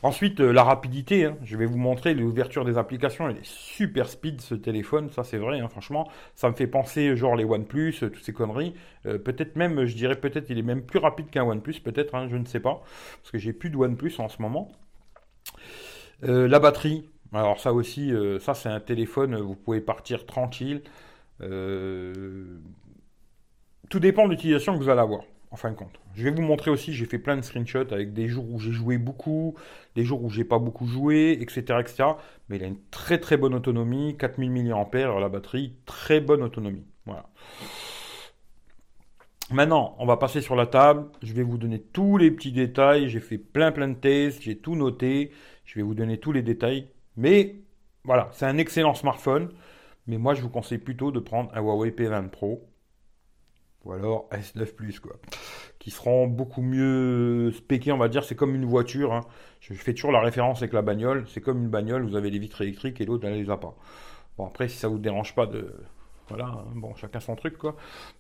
Ensuite, 0.03 0.41
euh, 0.41 0.51
la 0.53 0.65
rapidité. 0.65 1.27
Hein. 1.27 1.37
Je 1.43 1.57
vais 1.57 1.67
vous 1.67 1.77
montrer 1.77 2.15
l'ouverture 2.15 2.65
des 2.65 2.79
applications. 2.79 3.29
Il 3.29 3.37
est 3.37 3.45
super 3.45 4.09
speed 4.09 4.41
ce 4.41 4.55
téléphone, 4.55 5.11
ça 5.11 5.25
c'est 5.25 5.37
vrai. 5.37 5.61
Hein, 5.61 5.69
franchement, 5.69 6.09
ça 6.35 6.49
me 6.49 6.55
fait 6.55 6.67
penser 6.67 7.17
genre 7.17 7.37
les 7.37 7.45
OnePlus, 7.45 7.97
euh, 8.03 8.09
toutes 8.09 8.25
ces 8.25 8.33
conneries. 8.33 8.75
Euh, 9.07 9.19
peut-être 9.19 9.57
même, 9.57 9.85
je 9.85 9.95
dirais 9.95 10.17
peut-être, 10.17 10.49
il 10.51 10.59
est 10.59 10.63
même 10.63 10.83
plus 10.83 10.99
rapide 10.99 11.29
qu'un 11.31 11.45
OnePlus, 11.45 11.81
peut-être. 11.85 12.15
Hein, 12.15 12.29
je 12.31 12.37
ne 12.37 12.47
sais 12.47 12.61
pas, 12.61 12.83
parce 13.21 13.31
que 13.31 13.39
j'ai 13.39 13.53
plus 13.53 13.71
de 13.71 13.77
OnePlus 13.77 14.15
en 14.19 14.29
ce 14.29 14.41
moment. 14.41 14.73
la 16.23 16.59
batterie. 16.59 17.09
Alors 17.33 17.61
ça 17.61 17.73
aussi, 17.73 18.13
ça 18.41 18.55
c'est 18.55 18.69
un 18.69 18.81
téléphone. 18.81 19.37
Vous 19.37 19.55
pouvez 19.55 19.81
partir 19.81 20.27
tranquille. 20.27 20.83
tout 23.89 23.99
dépend 24.01 24.27
de 24.27 24.31
l'utilisation 24.31 24.75
que 24.79 24.83
vous 24.83 24.89
allez 24.89 25.01
avoir 25.01 25.23
en 25.51 25.57
fin 25.57 25.71
de 25.71 25.77
compte. 25.77 25.99
Je 26.15 26.23
vais 26.23 26.31
vous 26.31 26.43
montrer 26.43 26.71
aussi, 26.71 26.93
j'ai 26.93 27.07
fait 27.07 27.19
plein 27.19 27.37
de 27.37 27.43
screenshots 27.43 27.93
avec 27.93 28.13
des 28.13 28.29
jours 28.29 28.51
où 28.51 28.61
j'ai 28.61 28.71
joué 28.71 28.99
beaucoup, 28.99 29.57
des 29.97 30.05
jours 30.05 30.23
où 30.23 30.31
j'ai 30.31 30.45
pas 30.45 30.59
beaucoup 30.59 30.87
joué, 30.87 31.39
etc., 31.41 31.79
etc. 31.81 32.05
Mais 32.49 32.57
il 32.57 32.65
a 32.65 32.67
une 32.67 32.81
très 32.91 33.19
très 33.19 33.37
bonne 33.37 33.55
autonomie, 33.55 34.17
4000 34.17 34.51
mAh 34.51 35.21
la 35.21 35.29
batterie, 35.29 35.75
très 35.87 36.21
bonne 36.21 36.43
autonomie. 36.43 36.85
Voilà. 37.05 37.27
Maintenant, 39.51 39.97
on 39.99 40.07
va 40.07 40.17
passer 40.17 40.41
sur 40.41 40.55
la 40.55 40.67
table. 40.67 41.07
Je 41.23 41.33
vais 41.33 41.43
vous 41.43 41.59
donner 41.59 41.81
tous 41.81 42.17
les 42.17 42.31
petits 42.31 42.53
détails. 42.53 43.09
J'ai 43.09 43.19
fait 43.19 43.39
plein 43.39 43.73
plein 43.73 43.89
de 43.89 43.95
tests, 43.95 44.43
j'ai 44.43 44.57
tout 44.57 44.77
noté. 44.77 45.33
Je 45.65 45.75
vais 45.75 45.83
vous 45.83 45.95
donner 45.95 46.19
tous 46.19 46.31
les 46.31 46.43
détails. 46.43 46.87
Mais 47.17 47.57
voilà, 48.05 48.29
c'est 48.33 48.47
un 48.47 48.59
excellent 48.59 48.95
smartphone. 48.95 49.51
Mais 50.07 50.19
moi, 50.19 50.35
je 50.35 50.43
vous 50.43 50.51
conseille 50.51 50.79
plutôt 50.79 51.11
de 51.11 51.19
prendre 51.19 51.51
un 51.55 51.61
Huawei 51.61 51.91
P20 51.91 52.29
Pro 52.29 52.70
ou 53.85 53.93
alors 53.93 54.29
S9 54.33 54.75
Plus, 54.75 55.01
quoi, 55.01 55.17
qui 55.79 55.91
seront 55.91 56.27
beaucoup 56.27 56.63
mieux 56.63 57.51
spéqués, 57.53 57.93
on 57.93 57.99
va 57.99 58.09
dire. 58.09 58.25
C'est 58.25 58.35
comme 58.35 58.55
une 58.55 58.65
voiture. 58.65 59.13
Hein. 59.13 59.23
Je 59.61 59.75
fais 59.75 59.95
toujours 59.95 60.13
la 60.13 60.21
référence 60.21 60.59
avec 60.59 60.73
la 60.73 60.83
bagnole. 60.83 61.25
C'est 61.29 61.41
comme 61.41 61.63
une 61.63 61.69
bagnole, 61.69 62.05
vous 62.05 62.17
avez 62.17 62.31
les 62.31 62.39
vitres 62.39 62.61
électriques 62.63 63.01
et 63.01 63.07
l'autre, 63.07 63.27
elle 63.27 63.35
les 63.35 63.51
a 63.51 63.57
pas. 63.57 63.75
Bon, 64.37 64.47
après, 64.47 64.69
si 64.69 64.77
ça 64.77 64.89
vous 64.89 64.99
dérange 64.99 65.35
pas 65.35 65.47
de. 65.47 65.75
Voilà, 66.29 66.47
hein, 66.47 66.65
bon, 66.75 66.95
chacun 66.95 67.21
son 67.21 67.35
truc, 67.35 67.59
quoi. 67.59 67.77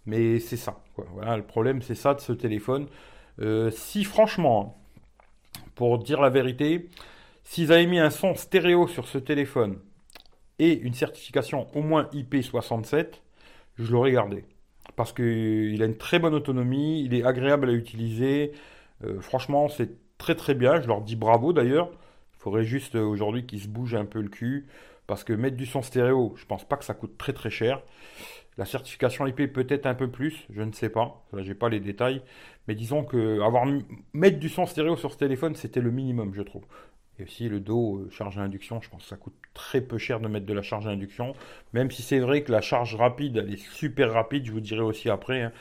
Mais 0.07 0.40
c'est 0.40 0.57
ça. 0.57 0.81
Voilà, 1.14 1.37
le 1.37 1.45
problème, 1.45 1.83
c'est 1.83 1.95
ça 1.95 2.14
de 2.14 2.21
ce 2.21 2.33
téléphone. 2.33 2.88
Euh, 3.40 3.71
si, 3.71 4.05
franchement, 4.05 4.79
pour 5.75 5.99
dire 5.99 6.21
la 6.21 6.31
vérité, 6.31 6.90
s'ils 7.45 7.73
avaient 7.73 7.87
mis 7.87 7.99
un 7.99 8.11
son 8.11 8.35
stéréo 8.35 8.88
sur 8.88 9.07
ce 9.07 9.19
téléphone 9.19 9.79
et 10.59 10.73
une 10.79 10.95
certification 10.95 11.69
au 11.75 11.83
moins 11.83 12.05
IP67, 12.12 13.21
je 13.79 13.93
l'aurais 13.93 14.12
gardé 14.12 14.45
parce 15.00 15.14
qu'il 15.14 15.83
a 15.83 15.87
une 15.87 15.97
très 15.97 16.19
bonne 16.19 16.35
autonomie, 16.35 17.02
il 17.02 17.14
est 17.14 17.25
agréable 17.25 17.71
à 17.71 17.73
utiliser. 17.73 18.52
Euh, 19.02 19.19
franchement, 19.23 19.71
c'est 19.71 19.92
très 20.19 20.35
très 20.35 20.52
bien. 20.54 20.83
Je 20.83 20.88
leur 20.88 21.00
dis 21.00 21.16
bravo 21.16 21.54
d'ailleurs. 21.54 21.90
Il 22.35 22.42
faudrait 22.42 22.64
juste 22.64 22.97
euh, 22.97 23.02
aujourd'hui 23.02 23.47
qu'ils 23.47 23.62
se 23.62 23.69
bougent 23.69 23.95
un 23.95 24.04
peu 24.04 24.21
le 24.21 24.28
cul. 24.28 24.66
Parce 25.07 25.25
que 25.25 25.33
mettre 25.33 25.57
du 25.57 25.64
son 25.64 25.80
stéréo, 25.80 26.35
je 26.37 26.45
pense 26.45 26.69
pas 26.69 26.76
que 26.76 26.85
ça 26.85 26.92
coûte 26.92 27.16
très 27.16 27.33
très 27.33 27.49
cher. 27.49 27.80
La 28.59 28.66
certification 28.66 29.26
IP 29.26 29.50
peut-être 29.50 29.87
un 29.87 29.95
peu 29.95 30.11
plus, 30.11 30.45
je 30.50 30.61
ne 30.61 30.73
sais 30.73 30.90
pas. 30.90 31.25
Là, 31.33 31.42
j'ai 31.42 31.54
pas 31.54 31.71
les 31.71 31.80
détails. 31.80 32.21
Mais 32.69 32.75
disons 32.75 33.02
que 33.02 33.40
avoir 33.40 33.64
mettre 34.12 34.38
du 34.38 34.50
son 34.50 34.66
stéréo 34.66 34.99
sur 34.99 35.12
ce 35.12 35.16
téléphone, 35.16 35.54
c'était 35.54 35.80
le 35.80 35.90
minimum, 35.90 36.35
je 36.35 36.42
trouve. 36.42 36.66
Et 37.21 37.25
aussi 37.25 37.49
le 37.49 37.61
dos 37.61 37.99
euh, 37.99 38.11
charge 38.11 38.39
à 38.39 38.41
induction, 38.41 38.81
je 38.81 38.89
pense 38.89 39.03
que 39.03 39.09
ça 39.09 39.17
coûte 39.17 39.35
très 39.53 39.83
peu 39.83 39.99
cher 39.99 40.21
de 40.21 40.29
mettre 40.29 40.47
de 40.47 40.55
la 40.55 40.62
charge 40.62 40.87
à 40.87 40.91
induction. 40.91 41.35
Même 41.75 41.91
si 41.91 42.00
c'est 42.00 42.19
vrai 42.19 42.43
que 42.43 42.50
la 42.50 42.62
charge 42.62 42.95
rapide, 42.95 43.37
elle 43.37 43.53
est 43.53 43.62
super 43.62 44.12
rapide, 44.12 44.47
je 44.47 44.53
vous 44.53 44.61
dirai 44.61 44.81
aussi 44.81 45.11
après. 45.11 45.43
Hein. 45.43 45.53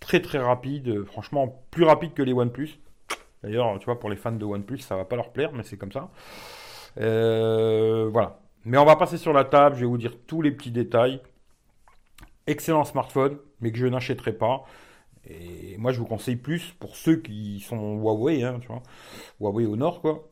Très 0.00 0.20
très 0.20 0.38
rapide, 0.38 0.88
euh, 0.88 1.04
franchement 1.04 1.64
plus 1.72 1.84
rapide 1.84 2.14
que 2.14 2.22
les 2.22 2.32
OnePlus. 2.32 2.78
D'ailleurs, 3.42 3.76
tu 3.80 3.86
vois, 3.86 3.98
pour 3.98 4.10
les 4.10 4.16
fans 4.16 4.30
de 4.30 4.44
OnePlus, 4.44 4.78
ça 4.78 4.96
va 4.96 5.04
pas 5.04 5.16
leur 5.16 5.32
plaire, 5.32 5.52
mais 5.52 5.64
c'est 5.64 5.76
comme 5.76 5.90
ça. 5.90 6.10
Euh, 6.98 8.08
voilà. 8.12 8.38
Mais 8.64 8.78
on 8.78 8.84
va 8.84 8.94
passer 8.94 9.18
sur 9.18 9.32
la 9.32 9.44
table, 9.44 9.74
je 9.74 9.80
vais 9.80 9.86
vous 9.86 9.98
dire 9.98 10.14
tous 10.28 10.40
les 10.40 10.52
petits 10.52 10.70
détails. 10.70 11.20
Excellent 12.46 12.84
smartphone, 12.84 13.38
mais 13.60 13.72
que 13.72 13.78
je 13.78 13.86
n'achèterai 13.86 14.34
pas. 14.34 14.64
Et 15.26 15.76
moi, 15.78 15.90
je 15.90 15.98
vous 15.98 16.06
conseille 16.06 16.36
plus 16.36 16.72
pour 16.78 16.94
ceux 16.94 17.16
qui 17.16 17.58
sont 17.58 17.96
Huawei, 17.96 18.44
hein, 18.44 18.58
tu 18.60 18.68
vois, 18.68 18.82
Huawei 19.40 19.66
au 19.66 19.76
nord, 19.76 20.00
quoi 20.00 20.31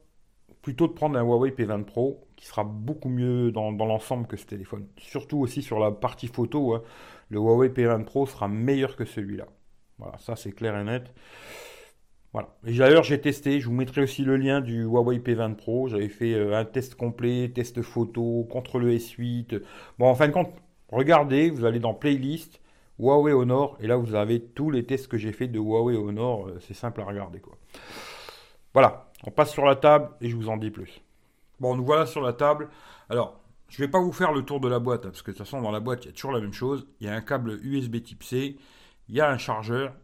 plutôt 0.63 0.87
de 0.87 0.93
prendre 0.93 1.19
un 1.19 1.23
Huawei 1.23 1.51
P20 1.51 1.85
Pro 1.85 2.27
qui 2.37 2.47
sera 2.47 2.65
beaucoup 2.65 3.09
mieux 3.09 3.51
dans, 3.53 3.71
l'ensemble 3.71 4.27
que 4.27 4.37
ce 4.37 4.47
téléphone. 4.47 4.87
Surtout 4.99 5.39
aussi 5.39 5.63
sur 5.63 5.79
la 5.79 5.91
partie 5.91 6.29
photo, 6.29 6.75
hein. 6.75 6.83
le 7.29 7.39
Huawei 7.39 7.69
P20 7.69 8.05
Pro 8.05 8.27
sera 8.27 8.49
meilleur 8.49 8.97
que 8.97 9.05
celui-là. 9.05 9.47
Voilà, 9.99 10.17
ça 10.19 10.37
c'est 10.37 10.53
clair 10.53 10.79
et 10.79 10.85
net. 10.85 11.13
Voilà. 12.33 12.57
Et 12.65 12.73
d'ailleurs, 12.75 13.03
j'ai 13.03 13.21
testé. 13.21 13.61
Je 13.61 13.67
vous 13.67 13.75
mettrai 13.75 14.03
aussi 14.03 14.23
le 14.23 14.37
lien 14.37 14.61
du 14.61 14.85
Huawei 14.85 15.19
P20 15.19 15.57
Pro. 15.57 15.89
J'avais 15.89 16.09
fait 16.09 16.33
euh, 16.33 16.57
un 16.57 16.65
test 16.65 16.95
complet, 16.95 17.51
test 17.53 17.83
photo 17.83 18.47
contre 18.51 18.79
le 18.79 18.93
S8. 18.95 19.61
Bon, 19.99 20.07
en 20.07 20.15
fin 20.15 20.29
de 20.29 20.33
compte, 20.33 20.53
regardez, 20.91 21.51
vous 21.51 21.65
allez 21.65 21.81
dans 21.81 21.93
playlist 21.93 22.61
Huawei 23.01 23.33
Honor 23.33 23.79
et 23.81 23.87
là 23.87 23.97
vous 23.97 24.15
avez 24.15 24.41
tous 24.41 24.71
les 24.71 24.85
tests 24.85 25.09
que 25.09 25.17
j'ai 25.17 25.33
fait 25.33 25.49
de 25.49 25.59
Huawei 25.59 25.97
Honor. 25.97 26.49
Euh, 26.49 26.59
c'est 26.61 26.75
simple 26.75 27.01
à 27.01 27.05
regarder 27.05 27.41
quoi. 27.41 27.57
Voilà, 28.73 29.10
on 29.25 29.31
passe 29.31 29.53
sur 29.53 29.65
la 29.65 29.77
table 29.77 30.11
et 30.21 30.29
je 30.29 30.37
vous 30.37 30.49
en 30.49 30.57
dis 30.57 30.71
plus. 30.71 31.03
Bon, 31.59 31.77
nous 31.77 31.85
voilà 31.85 32.07
sur 32.07 32.23
la 32.23 32.33
table. 32.33 32.69
Alors, 33.09 33.41
je 33.69 33.81
ne 33.81 33.87
vais 33.87 33.91
pas 33.91 34.01
vous 34.01 34.13
faire 34.13 34.33
le 34.33 34.43
tour 34.43 34.61
de 34.61 34.69
la 34.69 34.79
boîte, 34.79 35.07
hein, 35.07 35.11
parce 35.11 35.23
que 35.23 35.31
de 35.31 35.37
toute 35.37 35.47
façon, 35.47 35.61
dans 35.61 35.71
la 35.71 35.81
boîte, 35.81 36.05
il 36.05 36.09
y 36.09 36.11
a 36.11 36.13
toujours 36.13 36.33
la 36.33 36.41
même 36.41 36.53
chose. 36.53 36.87
Il 37.01 37.07
y 37.07 37.11
a 37.11 37.15
un 37.15 37.21
câble 37.21 37.61
USB 37.63 38.03
type 38.03 38.25
C, 38.25 38.57
il 39.09 39.15
y 39.15 39.21
a 39.21 39.31
un 39.31 39.39
chargeur, 39.39 39.95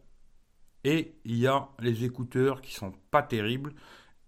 et 0.85 1.17
il 1.25 1.37
y 1.37 1.47
a 1.47 1.69
les 1.81 2.05
écouteurs 2.05 2.61
qui 2.61 2.75
sont 2.75 2.93
pas 3.11 3.23
terribles, 3.23 3.73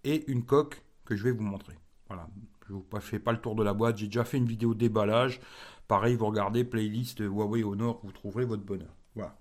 et 0.03 0.29
une 0.29 0.43
coque 0.43 0.83
que 1.05 1.15
je 1.15 1.23
vais 1.23 1.31
vous 1.31 1.43
montrer. 1.43 1.75
Voilà, 2.07 2.27
je 2.67 2.73
ne 2.73 2.79
vous 2.79 2.99
fais 2.99 3.19
pas 3.19 3.31
le 3.31 3.39
tour 3.39 3.55
de 3.55 3.63
la 3.63 3.73
boîte, 3.73 3.97
j'ai 3.97 4.07
déjà 4.07 4.25
fait 4.25 4.37
une 4.37 4.47
vidéo 4.47 4.73
déballage. 4.73 5.39
Pareil, 5.87 6.15
vous 6.15 6.25
regardez 6.25 6.63
playlist 6.63 7.19
Huawei 7.19 7.63
Honor, 7.63 7.99
vous 8.03 8.11
trouverez 8.11 8.45
votre 8.45 8.63
bonheur. 8.63 8.93
Voilà. 9.15 9.35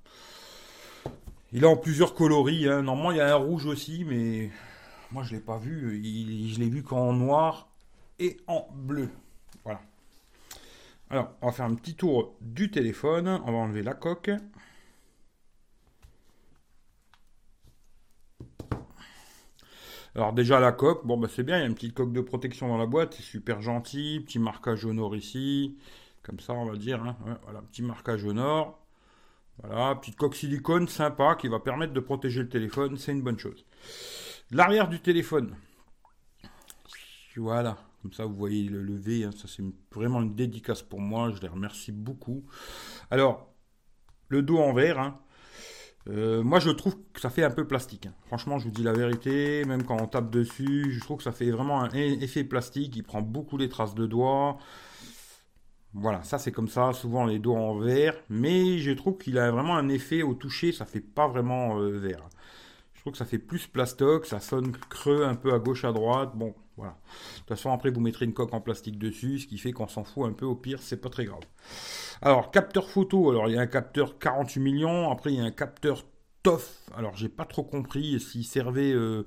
Il 1.53 1.65
est 1.65 1.67
en 1.67 1.77
plusieurs 1.77 2.15
coloris. 2.15 2.69
Hein. 2.69 2.83
Normalement, 2.83 3.11
il 3.11 3.17
y 3.17 3.21
a 3.21 3.33
un 3.35 3.37
rouge 3.37 3.67
aussi, 3.67 4.05
mais 4.05 4.51
moi, 5.11 5.23
je 5.23 5.35
l'ai 5.35 5.41
pas 5.41 5.59
vu. 5.59 6.03
je 6.53 6.59
l'ai 6.59 6.69
vu 6.69 6.83
qu'en 6.83 7.13
noir 7.13 7.69
et 8.19 8.37
en 8.47 8.69
bleu. 8.75 9.11
Voilà. 9.65 9.81
Alors, 11.11 11.33
on 11.41 11.47
va 11.47 11.53
faire 11.53 11.67
un 11.67 11.75
petit 11.75 11.95
tour 11.95 12.37
du 12.41 12.71
téléphone. 12.71 13.29
On 13.29 13.53
va 13.53 13.59
enlever 13.59 13.83
la 13.83 13.95
coque. 13.95 14.31
Alors 20.15 20.33
déjà 20.33 20.59
la 20.59 20.73
coque, 20.73 21.07
bon 21.07 21.17
bah 21.17 21.29
c'est 21.33 21.45
bien, 21.45 21.59
il 21.59 21.61
y 21.61 21.63
a 21.63 21.67
une 21.67 21.77
petite 21.77 21.95
coque 21.95 22.13
de 22.13 22.21
protection 22.21 22.67
dans 22.67 22.77
la 22.77 22.87
boîte, 22.87 23.15
c'est 23.15 23.23
super 23.23 23.63
gentil, 23.63 24.21
petit 24.27 24.41
marquage 24.41 24.85
au 24.85 24.93
nord 24.93 25.15
ici, 25.15 25.77
comme 26.25 26.41
ça 26.41 26.55
on 26.55 26.65
va 26.65 26.77
dire, 26.77 27.01
hein. 27.05 27.17
voilà, 27.45 27.63
petit 27.63 27.83
marquage 27.83 28.25
au 28.25 28.33
nord, 28.33 28.85
voilà, 29.63 29.95
petite 29.95 30.17
coque 30.17 30.35
silicone 30.35 30.89
sympa 30.89 31.37
qui 31.37 31.47
va 31.47 31.61
permettre 31.61 31.93
de 31.93 32.01
protéger 32.01 32.43
le 32.43 32.49
téléphone, 32.49 32.97
c'est 32.97 33.13
une 33.13 33.23
bonne 33.23 33.39
chose. 33.39 33.65
L'arrière 34.51 34.89
du 34.89 35.01
téléphone, 35.01 35.55
voilà, 37.39 37.79
comme 38.03 38.13
ça, 38.13 38.25
vous 38.25 38.35
voyez 38.35 38.65
le 38.65 38.83
lever. 38.83 39.25
Hein, 39.25 39.31
ça, 39.37 39.49
c'est 39.49 39.63
vraiment 39.95 40.23
une 40.23 40.35
dédicace 40.35 40.83
pour 40.83 41.01
moi. 41.01 41.31
Je 41.35 41.41
les 41.41 41.49
remercie 41.49 41.93
beaucoup. 41.93 42.45
Alors, 43.11 43.53
le 44.29 44.43
dos 44.43 44.59
en 44.59 44.73
verre. 44.73 44.99
Hein, 44.99 45.15
euh, 46.09 46.43
moi, 46.43 46.59
je 46.59 46.71
trouve 46.71 46.97
que 47.13 47.21
ça 47.21 47.31
fait 47.31 47.45
un 47.45 47.51
peu 47.51 47.67
plastique. 47.67 48.07
Hein. 48.07 48.15
Franchement, 48.27 48.59
je 48.59 48.65
vous 48.65 48.71
dis 48.71 48.83
la 48.83 48.93
vérité. 48.93 49.65
Même 49.65 49.85
quand 49.85 50.01
on 50.01 50.07
tape 50.07 50.31
dessus, 50.31 50.93
je 50.93 51.01
trouve 51.01 51.19
que 51.19 51.23
ça 51.23 51.33
fait 51.33 51.51
vraiment 51.51 51.81
un 51.81 51.91
effet 51.91 52.45
plastique. 52.45 52.97
Il 52.97 53.03
prend 53.03 53.23
beaucoup 53.23 53.57
les 53.57 53.69
traces 53.69 53.95
de 53.95 54.07
doigts. 54.07 54.59
Voilà, 55.95 56.23
ça 56.23 56.39
c'est 56.39 56.53
comme 56.53 56.69
ça, 56.69 56.93
souvent 56.93 57.25
les 57.25 57.39
dos 57.39 57.57
en 57.57 57.79
verre, 57.79 58.15
mais 58.29 58.79
je 58.79 58.91
trouve 58.93 59.17
qu'il 59.17 59.39
a 59.39 59.51
vraiment 59.51 59.75
un 59.75 59.89
effet 59.89 60.23
au 60.23 60.35
toucher, 60.35 60.71
ça 60.71 60.85
fait 60.85 61.01
pas 61.01 61.27
vraiment 61.27 61.81
euh, 61.81 61.99
vert. 61.99 62.29
Je 62.99 63.03
trouve 63.03 63.13
que 63.13 63.19
ça 63.19 63.25
fait 63.25 63.39
plus 63.39 63.69
plastoc, 63.69 64.27
ça 64.27 64.41
sonne 64.41 64.73
creux 64.91 65.25
un 65.25 65.37
peu 65.37 65.55
à 65.55 65.61
gauche 65.61 65.85
à 65.85 65.93
droite. 65.93 66.33
Bon, 66.35 66.53
voilà. 66.77 66.91
De 66.91 67.39
toute 67.39 67.49
façon, 67.49 67.71
après, 67.71 67.91
vous 67.91 68.01
mettrez 68.01 68.25
une 68.25 68.35
coque 68.35 68.53
en 68.53 68.61
plastique 68.61 68.99
dessus, 68.99 69.39
ce 69.39 69.47
qui 69.47 69.57
fait 69.57 69.71
qu'on 69.71 69.87
s'en 69.87 70.03
fout 70.03 70.27
un 70.27 70.33
peu. 70.33 70.47
Au 70.47 70.57
pire, 70.57 70.81
c'est 70.83 71.01
pas 71.01 71.09
très 71.09 71.25
grave. 71.25 71.43
Alors, 72.23 72.51
capteur 72.51 72.91
photo. 72.91 73.31
Alors, 73.31 73.49
il 73.49 73.55
y 73.55 73.57
a 73.57 73.61
un 73.61 73.69
capteur 73.69 74.19
48 74.19 74.61
millions. 74.61 75.11
Après, 75.13 75.33
il 75.33 75.39
y 75.39 75.41
a 75.41 75.45
un 75.45 75.53
capteur 75.53 76.05
TOF. 76.43 76.91
Alors, 76.97 77.17
j'ai 77.17 77.29
pas 77.29 77.45
trop 77.45 77.63
compris 77.63 78.19
s'il 78.19 78.45
servait 78.45 78.93
euh, 78.93 79.25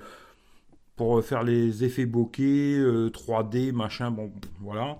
pour 0.97 1.23
faire 1.23 1.43
les 1.43 1.85
effets 1.85 2.05
bokeh, 2.05 2.77
3D, 3.09 3.69
euh, 3.69 3.71
machin. 3.71 4.11
Bon, 4.11 4.33
voilà. 4.59 4.99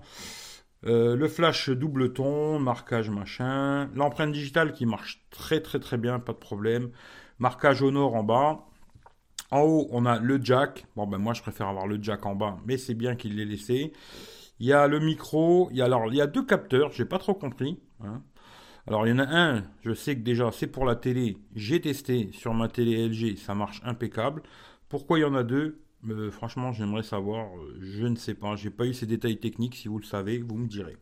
Euh, 0.84 1.14
le 1.14 1.28
flash 1.28 1.70
double 1.70 2.12
ton, 2.12 2.58
marquage 2.58 3.08
machin, 3.08 3.88
l'empreinte 3.94 4.32
digitale 4.32 4.72
qui 4.72 4.84
marche 4.84 5.24
très 5.30 5.60
très 5.60 5.78
très 5.78 5.96
bien, 5.96 6.18
pas 6.18 6.32
de 6.32 6.38
problème. 6.38 6.90
Marquage 7.42 7.82
au 7.82 7.90
nord 7.90 8.14
en 8.14 8.22
bas. 8.22 8.60
En 9.50 9.62
haut, 9.62 9.88
on 9.90 10.06
a 10.06 10.20
le 10.20 10.38
jack. 10.40 10.86
Bon, 10.94 11.08
ben 11.08 11.18
moi, 11.18 11.34
je 11.34 11.42
préfère 11.42 11.66
avoir 11.66 11.88
le 11.88 12.00
jack 12.00 12.24
en 12.24 12.36
bas, 12.36 12.56
mais 12.66 12.76
c'est 12.78 12.94
bien 12.94 13.16
qu'il 13.16 13.34
l'ait 13.34 13.44
laissé. 13.44 13.92
Il 14.60 14.66
y 14.66 14.72
a 14.72 14.86
le 14.86 15.00
micro. 15.00 15.68
Il 15.72 15.78
y 15.78 15.82
a, 15.82 16.26
deux 16.28 16.44
capteurs. 16.46 16.92
J'ai 16.92 17.04
pas 17.04 17.18
trop 17.18 17.34
compris. 17.34 17.80
Hein. 18.04 18.22
Alors, 18.86 19.08
il 19.08 19.10
y 19.10 19.12
en 19.12 19.18
a 19.18 19.26
un. 19.26 19.64
Je 19.84 19.92
sais 19.92 20.14
que 20.14 20.20
déjà, 20.20 20.52
c'est 20.52 20.68
pour 20.68 20.84
la 20.84 20.94
télé. 20.94 21.36
J'ai 21.56 21.80
testé 21.80 22.30
sur 22.30 22.54
ma 22.54 22.68
télé 22.68 23.08
LG. 23.08 23.36
Ça 23.38 23.56
marche 23.56 23.80
impeccable. 23.84 24.44
Pourquoi 24.88 25.18
il 25.18 25.22
y 25.22 25.24
en 25.24 25.34
a 25.34 25.42
deux? 25.42 25.82
Euh, 26.08 26.30
Franchement, 26.30 26.70
j'aimerais 26.70 27.02
savoir. 27.02 27.48
Je 27.80 28.06
ne 28.06 28.14
sais 28.14 28.34
pas. 28.34 28.54
J'ai 28.54 28.70
pas 28.70 28.86
eu 28.86 28.94
ces 28.94 29.06
détails 29.06 29.40
techniques. 29.40 29.74
Si 29.74 29.88
vous 29.88 29.98
le 29.98 30.04
savez, 30.04 30.38
vous 30.38 30.58
me 30.58 30.68
direz. 30.68 30.96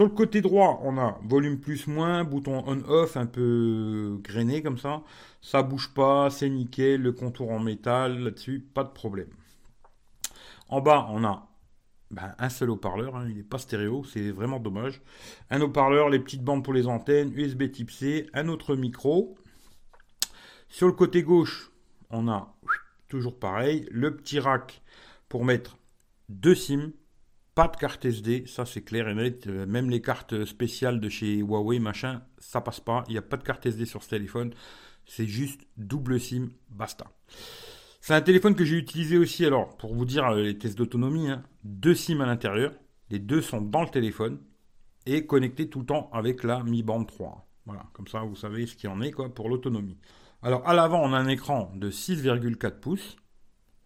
Sur 0.00 0.08
le 0.08 0.14
côté 0.14 0.40
droit, 0.40 0.80
on 0.82 0.96
a 0.96 1.20
volume 1.24 1.60
plus 1.60 1.86
moins, 1.86 2.24
bouton 2.24 2.64
on-off 2.66 3.18
un 3.18 3.26
peu 3.26 4.18
grainé 4.22 4.62
comme 4.62 4.78
ça. 4.78 5.02
Ça 5.42 5.62
bouge 5.62 5.92
pas, 5.92 6.30
c'est 6.30 6.48
nickel, 6.48 7.02
le 7.02 7.12
contour 7.12 7.50
en 7.50 7.58
métal 7.58 8.18
là-dessus, 8.18 8.60
pas 8.72 8.82
de 8.82 8.88
problème. 8.88 9.28
En 10.70 10.80
bas, 10.80 11.06
on 11.10 11.22
a 11.22 11.50
ben, 12.10 12.34
un 12.38 12.48
seul 12.48 12.70
haut-parleur, 12.70 13.14
hein, 13.14 13.26
il 13.28 13.36
n'est 13.36 13.42
pas 13.42 13.58
stéréo, 13.58 14.02
c'est 14.04 14.30
vraiment 14.30 14.58
dommage. 14.58 15.02
Un 15.50 15.60
haut-parleur, 15.60 16.08
les 16.08 16.18
petites 16.18 16.44
bandes 16.44 16.64
pour 16.64 16.72
les 16.72 16.86
antennes, 16.86 17.30
USB 17.34 17.70
type 17.70 17.90
C, 17.90 18.26
un 18.32 18.48
autre 18.48 18.76
micro. 18.76 19.36
Sur 20.70 20.86
le 20.86 20.94
côté 20.94 21.22
gauche, 21.22 21.70
on 22.08 22.26
a 22.26 22.56
toujours 23.08 23.38
pareil, 23.38 23.86
le 23.90 24.16
petit 24.16 24.40
rack 24.40 24.80
pour 25.28 25.44
mettre 25.44 25.76
deux 26.30 26.54
SIM, 26.54 26.92
pas 27.54 27.68
de 27.68 27.76
carte 27.76 28.04
SD, 28.04 28.44
ça 28.46 28.66
c'est 28.66 28.82
clair 28.82 29.08
et 29.08 29.14
net. 29.14 29.46
Euh, 29.46 29.66
même 29.66 29.90
les 29.90 30.00
cartes 30.00 30.44
spéciales 30.44 31.00
de 31.00 31.08
chez 31.08 31.36
Huawei, 31.38 31.78
machin, 31.78 32.22
ça 32.38 32.60
passe 32.60 32.80
pas. 32.80 33.04
Il 33.08 33.12
n'y 33.12 33.18
a 33.18 33.22
pas 33.22 33.36
de 33.36 33.42
carte 33.42 33.66
SD 33.66 33.86
sur 33.86 34.02
ce 34.02 34.10
téléphone. 34.10 34.52
C'est 35.06 35.26
juste 35.26 35.62
double 35.76 36.20
SIM, 36.20 36.48
basta. 36.68 37.06
C'est 38.00 38.14
un 38.14 38.22
téléphone 38.22 38.54
que 38.54 38.64
j'ai 38.64 38.76
utilisé 38.76 39.18
aussi, 39.18 39.44
alors, 39.44 39.76
pour 39.76 39.94
vous 39.94 40.04
dire 40.04 40.24
euh, 40.26 40.42
les 40.42 40.56
tests 40.56 40.78
d'autonomie, 40.78 41.30
hein. 41.30 41.42
deux 41.64 41.94
SIM 41.94 42.20
à 42.20 42.26
l'intérieur. 42.26 42.72
Les 43.10 43.18
deux 43.18 43.42
sont 43.42 43.60
dans 43.60 43.82
le 43.82 43.88
téléphone 43.88 44.40
et 45.04 45.26
connectés 45.26 45.68
tout 45.68 45.80
le 45.80 45.86
temps 45.86 46.08
avec 46.12 46.44
la 46.44 46.62
Mi 46.62 46.82
Band 46.82 47.04
3. 47.04 47.46
Voilà, 47.66 47.84
comme 47.92 48.06
ça 48.06 48.20
vous 48.20 48.36
savez 48.36 48.66
ce 48.66 48.76
qu'il 48.76 48.88
en 48.88 49.00
est 49.02 49.12
pour 49.34 49.48
l'autonomie. 49.48 49.98
Alors 50.42 50.66
à 50.66 50.74
l'avant, 50.74 51.02
on 51.02 51.12
a 51.12 51.18
un 51.18 51.28
écran 51.28 51.72
de 51.74 51.90
6,4 51.90 52.80
pouces. 52.80 53.16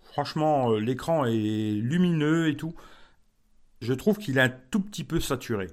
Franchement, 0.02 0.72
euh, 0.72 0.78
l'écran 0.78 1.24
est 1.24 1.72
lumineux 1.72 2.48
et 2.48 2.56
tout 2.56 2.74
je 3.84 3.92
trouve 3.92 4.18
qu'il 4.18 4.38
est 4.38 4.42
un 4.42 4.52
tout 4.70 4.80
petit 4.80 5.04
peu 5.04 5.20
saturé. 5.20 5.68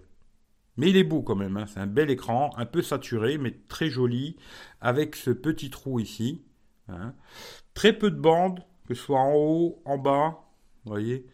Mais 0.78 0.90
il 0.90 0.98
est 0.98 1.04
beau 1.04 1.22
quand 1.22 1.36
même, 1.36 1.58
hein. 1.58 1.66
c'est 1.68 1.80
un 1.80 1.88
bel 1.88 2.10
écran, 2.10 2.52
un 2.58 2.66
peu 2.66 2.82
saturé, 2.82 3.38
mais 3.38 3.56
très 3.68 3.90
joli, 3.90 4.38
avec 4.80 5.16
ce 5.16 5.32
petit 5.32 5.70
trou 5.70 6.00
ici. 6.00 6.44
Hein. 6.88 7.14
Très 7.74 7.94
peu 7.94 8.12
de 8.12 8.20
bandes, 8.20 8.60
que 8.88 8.94
ce 8.94 9.04
soit 9.04 9.20
en 9.20 9.34
haut, 9.34 9.82
en 9.86 9.98
bas, 9.98 10.40
voyez. 10.86 11.26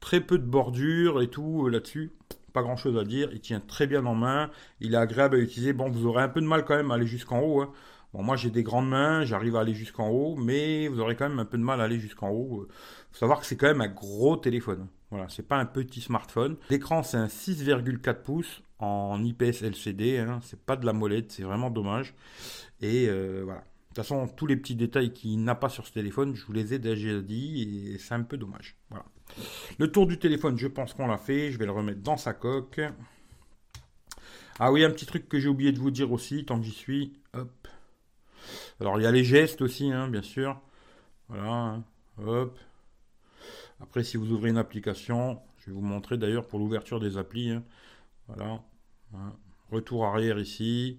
Très 0.00 0.20
peu 0.20 0.38
de 0.38 0.44
bordures 0.44 1.22
et 1.22 1.28
tout 1.28 1.66
euh, 1.66 1.70
là-dessus. 1.70 2.12
Pas 2.52 2.62
grand 2.62 2.76
chose 2.76 2.96
à 2.96 3.04
dire, 3.04 3.30
il 3.32 3.40
tient 3.40 3.60
très 3.60 3.86
bien 3.86 4.06
en 4.06 4.14
main, 4.14 4.50
il 4.80 4.94
est 4.94 4.98
agréable 4.98 5.36
à 5.36 5.38
utiliser. 5.40 5.72
Bon, 5.72 5.90
vous 5.90 6.06
aurez 6.06 6.22
un 6.22 6.28
peu 6.28 6.40
de 6.40 6.46
mal 6.46 6.64
quand 6.64 6.76
même 6.76 6.90
à 6.90 6.94
aller 6.94 7.06
jusqu'en 7.06 7.40
haut. 7.40 7.62
Hein. 7.62 7.72
Bon, 8.12 8.22
moi 8.22 8.36
j'ai 8.36 8.50
des 8.50 8.62
grandes 8.62 8.88
mains, 8.88 9.24
j'arrive 9.24 9.56
à 9.56 9.60
aller 9.60 9.74
jusqu'en 9.74 10.08
haut, 10.08 10.36
mais 10.36 10.88
vous 10.88 11.00
aurez 11.00 11.16
quand 11.16 11.28
même 11.28 11.38
un 11.38 11.44
peu 11.44 11.58
de 11.58 11.62
mal 11.62 11.80
à 11.80 11.84
aller 11.84 11.98
jusqu'en 11.98 12.30
haut. 12.30 12.66
Faut 13.16 13.20
savoir 13.20 13.40
que 13.40 13.46
c'est 13.46 13.56
quand 13.56 13.68
même 13.68 13.80
un 13.80 13.88
gros 13.88 14.36
téléphone. 14.36 14.88
Voilà, 15.10 15.26
c'est 15.30 15.48
pas 15.48 15.56
un 15.56 15.64
petit 15.64 16.02
smartphone. 16.02 16.58
L'écran 16.68 17.02
c'est 17.02 17.16
un 17.16 17.28
6,4 17.28 18.20
pouces 18.20 18.62
en 18.78 19.24
IPS 19.24 19.62
LCD. 19.62 20.18
Hein. 20.18 20.40
C'est 20.42 20.60
pas 20.60 20.76
de 20.76 20.84
la 20.84 20.92
molette, 20.92 21.32
c'est 21.32 21.42
vraiment 21.42 21.70
dommage. 21.70 22.14
Et 22.82 23.06
euh, 23.08 23.40
voilà. 23.42 23.60
De 23.60 23.64
toute 23.88 23.96
façon, 24.04 24.28
tous 24.28 24.46
les 24.46 24.58
petits 24.58 24.74
détails 24.74 25.14
qu'il 25.14 25.42
n'a 25.42 25.54
pas 25.54 25.70
sur 25.70 25.86
ce 25.86 25.92
téléphone, 25.92 26.34
je 26.34 26.44
vous 26.44 26.52
les 26.52 26.74
ai 26.74 26.78
déjà 26.78 27.18
dit 27.22 27.94
et 27.94 27.98
c'est 27.98 28.12
un 28.12 28.22
peu 28.22 28.36
dommage. 28.36 28.76
Voilà. 28.90 29.06
Le 29.78 29.90
tour 29.90 30.06
du 30.06 30.18
téléphone, 30.18 30.58
je 30.58 30.66
pense 30.66 30.92
qu'on 30.92 31.06
l'a 31.06 31.16
fait. 31.16 31.50
Je 31.50 31.58
vais 31.58 31.64
le 31.64 31.72
remettre 31.72 32.02
dans 32.02 32.18
sa 32.18 32.34
coque. 32.34 32.82
Ah 34.58 34.70
oui, 34.72 34.84
un 34.84 34.90
petit 34.90 35.06
truc 35.06 35.26
que 35.26 35.38
j'ai 35.38 35.48
oublié 35.48 35.72
de 35.72 35.78
vous 35.78 35.90
dire 35.90 36.12
aussi, 36.12 36.44
tant 36.44 36.58
que 36.58 36.66
j'y 36.66 36.72
suis. 36.72 37.14
Hop. 37.32 37.68
Alors, 38.78 39.00
il 39.00 39.04
y 39.04 39.06
a 39.06 39.10
les 39.10 39.24
gestes 39.24 39.62
aussi, 39.62 39.90
hein, 39.90 40.06
bien 40.06 40.20
sûr. 40.20 40.60
Voilà. 41.30 41.50
Hein. 41.50 41.84
Hop. 42.18 42.58
Après, 43.80 44.04
si 44.04 44.16
vous 44.16 44.32
ouvrez 44.32 44.50
une 44.50 44.58
application, 44.58 45.40
je 45.58 45.66
vais 45.66 45.72
vous 45.72 45.82
montrer 45.82 46.16
d'ailleurs 46.16 46.46
pour 46.46 46.58
l'ouverture 46.58 47.00
des 47.00 47.18
applis. 47.18 47.50
Hein. 47.50 47.62
Voilà. 48.28 48.62
Hein. 49.14 49.32
Retour 49.70 50.06
arrière 50.06 50.38
ici. 50.38 50.98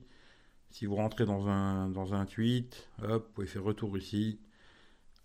Si 0.70 0.86
vous 0.86 0.96
rentrez 0.96 1.26
dans 1.26 1.48
un, 1.48 1.90
dans 1.90 2.14
un 2.14 2.26
tweet, 2.26 2.90
hop, 3.02 3.26
vous 3.26 3.34
pouvez 3.34 3.48
faire 3.48 3.64
retour 3.64 3.98
ici. 3.98 4.40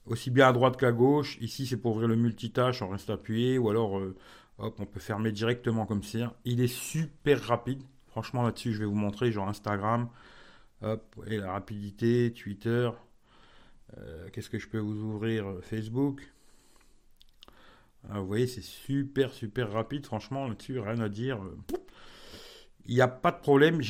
Aussi 0.07 0.31
bien 0.31 0.49
à 0.49 0.53
droite 0.53 0.77
qu'à 0.79 0.93
gauche. 0.93 1.37
Ici, 1.41 1.67
c'est 1.67 1.77
pour 1.77 1.93
ouvrir 1.93 2.09
le 2.09 2.17
multitâche, 2.17 2.83
on 2.83 2.89
reste 2.89 3.11
appuyé. 3.11 3.59
Ou 3.59 3.69
alors, 3.69 3.99
euh, 3.99 4.17
hop, 4.59 4.77
on 4.79 4.87
peut 4.87 5.01
fermer 5.01 5.33
directement 5.33 5.85
comme 5.87 6.03
ça. 6.03 6.35
Il 6.45 6.61
est 6.61 6.73
super 6.73 7.43
rapide. 7.43 7.83
Franchement, 8.09 8.43
là-dessus, 8.43 8.73
je 8.73 8.79
vais 8.81 8.87
vous 8.87 8.95
montrer, 8.95 9.31
genre 9.33 9.49
Instagram. 9.49 10.09
Hop, 10.83 11.17
et 11.27 11.37
la 11.37 11.53
rapidité, 11.53 12.33
Twitter. 12.33 12.91
Euh, 13.99 14.29
qu'est-ce 14.33 14.51
que 14.51 14.59
je 14.59 14.69
peux 14.69 14.79
vous 14.79 15.03
ouvrir? 15.03 15.47
Facebook. 15.63 16.33
Ah, 18.11 18.21
vous 18.21 18.27
voyez, 18.27 18.47
c'est 18.47 18.63
super, 18.63 19.33
super 19.33 19.73
rapide. 19.73 20.07
Franchement, 20.07 20.49
là-dessus, 20.49 20.79
rien 20.79 21.01
à 21.01 21.09
dire. 21.09 21.39
Il 22.87 22.95
n'y 22.95 23.01
a 23.01 23.09
pas 23.09 23.31
de 23.31 23.41
problème. 23.41 23.81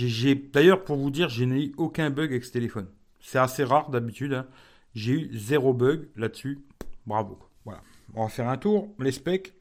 D'ailleurs, 0.52 0.84
pour 0.84 0.96
vous 0.96 1.10
dire, 1.10 1.28
je 1.28 1.44
n'ai 1.44 1.66
eu 1.66 1.72
aucun 1.76 2.10
bug 2.10 2.30
avec 2.30 2.44
ce 2.44 2.52
téléphone. 2.52 2.88
C'est 3.20 3.38
assez 3.38 3.64
rare 3.64 3.90
d'habitude. 3.90 4.34
Hein. 4.34 4.46
J'ai 4.94 5.12
eu 5.12 5.38
zéro 5.38 5.72
bug 5.72 6.08
là-dessus. 6.16 6.60
Bravo. 7.06 7.38
Voilà. 7.64 7.80
On 8.14 8.24
va 8.24 8.28
faire 8.28 8.48
un 8.48 8.58
tour. 8.58 8.94
Les 8.98 9.12
specs. 9.12 9.54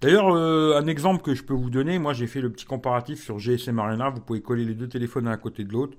D'ailleurs, 0.00 0.34
euh, 0.34 0.78
un 0.78 0.86
exemple 0.86 1.22
que 1.22 1.34
je 1.34 1.42
peux 1.42 1.54
vous 1.54 1.70
donner, 1.70 1.98
moi 1.98 2.12
j'ai 2.12 2.26
fait 2.26 2.40
le 2.40 2.52
petit 2.52 2.66
comparatif 2.66 3.22
sur 3.22 3.38
GSM 3.38 3.78
Arena, 3.78 4.10
vous 4.10 4.20
pouvez 4.20 4.42
coller 4.42 4.64
les 4.64 4.74
deux 4.74 4.88
téléphones 4.88 5.26
à 5.26 5.36
côté 5.36 5.64
de 5.64 5.72
l'autre. 5.72 5.96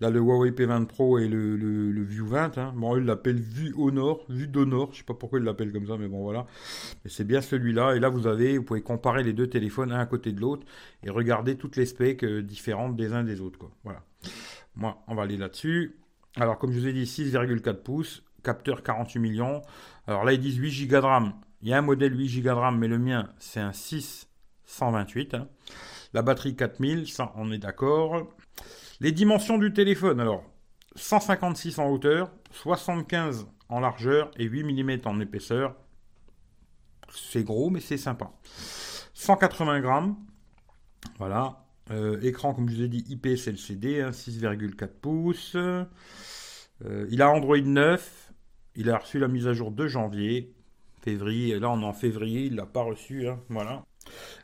Là, 0.00 0.08
le 0.08 0.18
Huawei 0.18 0.50
P20 0.52 0.86
Pro 0.86 1.18
et 1.18 1.28
le, 1.28 1.56
le, 1.56 2.02
View 2.02 2.26
20. 2.26 2.56
Hein. 2.56 2.72
Bon, 2.74 2.96
il 2.96 3.04
l'appelle 3.04 3.38
Vue 3.38 3.74
Honor, 3.76 4.24
Vue 4.30 4.46
d'Honor. 4.48 4.88
Je 4.92 4.98
sais 4.98 5.04
pas 5.04 5.12
pourquoi 5.12 5.38
il 5.38 5.44
l'appelle 5.44 5.72
comme 5.72 5.86
ça, 5.86 5.98
mais 5.98 6.08
bon, 6.08 6.22
voilà. 6.22 6.46
Mais 7.04 7.10
c'est 7.10 7.24
bien 7.24 7.42
celui-là. 7.42 7.94
Et 7.96 8.00
là, 8.00 8.08
vous 8.08 8.26
avez, 8.26 8.56
vous 8.56 8.64
pouvez 8.64 8.80
comparer 8.80 9.22
les 9.22 9.34
deux 9.34 9.48
téléphones 9.48 9.92
un 9.92 10.00
à 10.00 10.06
côté 10.06 10.32
de 10.32 10.40
l'autre 10.40 10.66
et 11.02 11.10
regarder 11.10 11.56
toutes 11.56 11.76
les 11.76 11.84
specs 11.84 12.24
euh, 12.24 12.42
différentes 12.42 12.96
des 12.96 13.12
uns 13.12 13.24
des 13.24 13.42
autres. 13.42 13.58
Voilà. 13.84 14.02
Moi, 14.74 15.02
on 15.06 15.14
va 15.14 15.24
aller 15.24 15.36
là-dessus. 15.36 15.98
Alors, 16.36 16.58
comme 16.58 16.72
je 16.72 16.78
vous 16.78 16.86
ai 16.86 16.94
dit, 16.94 17.04
6,4 17.04 17.74
pouces, 17.82 18.22
capteur 18.42 18.82
48 18.82 19.18
millions. 19.18 19.60
Alors 20.06 20.24
là, 20.24 20.32
ils 20.32 20.40
disent 20.40 20.56
8 20.56 20.86
Go 20.86 20.96
de 20.96 21.04
RAM. 21.04 21.34
Il 21.60 21.68
y 21.68 21.74
a 21.74 21.78
un 21.78 21.82
modèle 21.82 22.18
8 22.18 22.40
Go 22.40 22.48
de 22.48 22.54
RAM, 22.54 22.78
mais 22.78 22.88
le 22.88 22.98
mien, 22.98 23.28
c'est 23.38 23.60
un 23.60 23.72
6 23.72 24.28
128. 24.64 25.34
Hein. 25.34 25.48
La 26.14 26.22
batterie 26.22 26.56
4000, 26.56 27.08
ça, 27.08 27.32
on 27.36 27.52
est 27.52 27.58
d'accord. 27.58 28.28
Les 29.00 29.12
dimensions 29.12 29.56
du 29.56 29.72
téléphone, 29.72 30.20
alors 30.20 30.44
156 30.94 31.78
en 31.78 31.88
hauteur, 31.88 32.30
75 32.50 33.46
en 33.70 33.80
largeur 33.80 34.30
et 34.36 34.44
8 34.44 34.64
mm 34.64 35.00
en 35.06 35.20
épaisseur. 35.20 35.74
C'est 37.08 37.42
gros, 37.42 37.70
mais 37.70 37.80
c'est 37.80 37.96
sympa. 37.96 38.30
180 39.14 39.80
grammes. 39.80 40.16
Voilà. 41.18 41.64
Euh, 41.90 42.20
écran, 42.20 42.52
comme 42.52 42.68
je 42.68 42.76
vous 42.76 42.82
ai 42.82 42.88
dit, 42.88 43.04
IPS 43.08 43.48
LCD, 43.48 44.02
6,4 44.10 44.88
pouces. 44.88 45.56
Euh, 45.56 47.06
il 47.10 47.22
a 47.22 47.30
Android 47.30 47.56
9. 47.56 48.32
Il 48.76 48.90
a 48.90 48.98
reçu 48.98 49.18
la 49.18 49.28
mise 49.28 49.46
à 49.46 49.54
jour 49.54 49.70
de 49.70 49.86
janvier. 49.86 50.54
Février. 51.00 51.58
Là, 51.58 51.70
on 51.70 51.80
est 51.80 51.86
en 51.86 51.94
février. 51.94 52.44
Il 52.44 52.56
l'a 52.56 52.66
pas 52.66 52.82
reçu. 52.82 53.28
Hein, 53.28 53.40
voilà. 53.48 53.82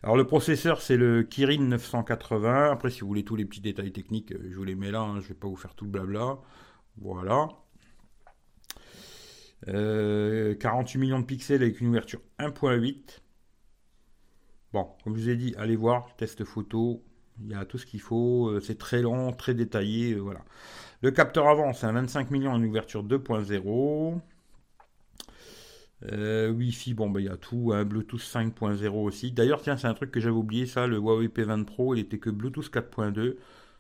Alors 0.03 0.17
le 0.17 0.27
processeur 0.27 0.81
c'est 0.83 0.97
le 0.97 1.23
Kirin 1.23 1.63
980. 1.63 2.71
Après 2.71 2.91
si 2.91 3.01
vous 3.01 3.09
voulez 3.09 3.25
tous 3.25 3.37
les 3.37 3.45
petits 3.45 3.61
détails 3.61 3.93
techniques, 3.93 4.33
euh, 4.33 4.49
je 4.51 4.57
vous 4.57 4.65
les 4.65 4.75
mets 4.75 4.91
là, 4.91 5.01
hein. 5.01 5.21
je 5.21 5.25
ne 5.25 5.29
vais 5.29 5.35
pas 5.35 5.49
vous 5.49 5.57
faire 5.57 5.75
tout 5.75 5.85
le 5.85 5.91
blabla. 5.91 6.39
Voilà. 6.99 7.49
48 9.65 9.75
euh, 9.75 11.01
millions 11.01 11.19
de 11.21 11.25
pixels 11.25 11.63
avec 11.63 11.81
une 11.81 11.89
ouverture 11.89 12.21
1.8. 12.39 13.21
Bon, 14.73 14.89
comme 15.03 15.17
je 15.17 15.23
vous 15.23 15.29
ai 15.31 15.37
dit, 15.37 15.55
allez 15.57 15.77
voir, 15.77 16.15
test 16.17 16.45
photo, 16.45 17.03
il 17.41 17.51
y 17.51 17.55
a 17.55 17.65
tout 17.65 17.79
ce 17.79 17.87
qu'il 17.87 18.01
faut, 18.01 18.49
euh, 18.49 18.61
c'est 18.61 18.79
très 18.79 19.03
long, 19.03 19.33
très 19.33 19.55
détaillé, 19.55 20.15
voilà. 20.15 20.41
Le 21.03 21.11
capteur 21.11 21.49
avant, 21.49 21.73
c'est 21.73 21.87
un 21.87 21.93
25 21.93 22.31
millions, 22.31 22.55
une 22.57 22.65
ouverture 22.65 23.05
2.0. 23.05 24.21
Euh, 26.05 26.51
Wi-Fi, 26.51 26.95
bon, 26.95 27.11
bah, 27.11 27.21
il 27.21 27.27
y 27.27 27.29
a 27.29 27.37
tout. 27.37 27.73
Hein, 27.73 27.85
Bluetooth 27.85 28.21
5.0 28.21 28.89
aussi. 28.89 29.33
D'ailleurs, 29.33 29.63
tiens, 29.63 29.77
c'est 29.77 29.87
un 29.87 29.95
truc 29.95 30.11
que 30.11 30.21
j'avais 30.21 30.35
oublié, 30.37 30.67
ça. 30.67 30.87
Le 30.87 30.99
Huawei 30.99 31.29
P20 31.29 31.65
Pro, 31.65 31.95
il 31.95 32.01
était 32.01 32.19
que 32.19 32.31
Bluetooth 32.31 32.71
4.2. 32.71 33.37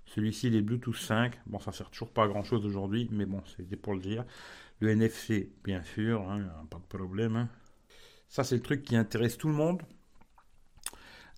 Celui-ci, 0.06 0.49
il 0.49 0.56
est 0.56 0.62
Bluetooth 0.62 0.96
5. 0.96 1.40
Bon, 1.46 1.58
ça 1.58 1.73
sert 1.73 1.90
toujours 1.90 2.11
pas 2.11 2.25
à 2.25 2.28
grand 2.28 2.44
chose 2.44 2.64
aujourd'hui, 2.64 3.08
mais 3.11 3.26
bon, 3.26 3.42
c'était 3.56 3.76
pour 3.76 3.94
le 3.94 4.00
dire. 4.00 4.25
Le 4.80 4.90
NFC, 4.90 5.52
bien 5.64 5.82
sûr, 5.82 6.23
hein, 6.30 6.46
pas 6.70 6.78
de 6.78 6.99
problème. 6.99 7.37
Hein. 7.37 7.49
Ça, 8.28 8.45
c'est 8.45 8.56
le 8.56 8.62
truc 8.62 8.82
qui 8.82 8.97
intéresse 8.97 9.36
tout 9.36 9.49
le 9.49 9.54
monde. 9.54 9.82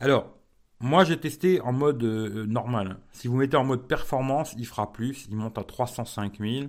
Alors, 0.01 0.39
moi, 0.81 1.05
j'ai 1.05 1.19
testé 1.19 1.61
en 1.61 1.73
mode 1.73 2.03
euh, 2.05 2.47
normal. 2.47 2.99
Si 3.13 3.27
vous 3.27 3.37
mettez 3.37 3.57
en 3.57 3.65
mode 3.65 3.89
performance, 3.89 4.55
il 4.57 4.67
fera 4.67 4.93
plus. 4.93 5.27
Il 5.29 5.37
monte 5.37 5.59
à 5.59 5.65
305 5.65 6.39
000. 6.39 6.67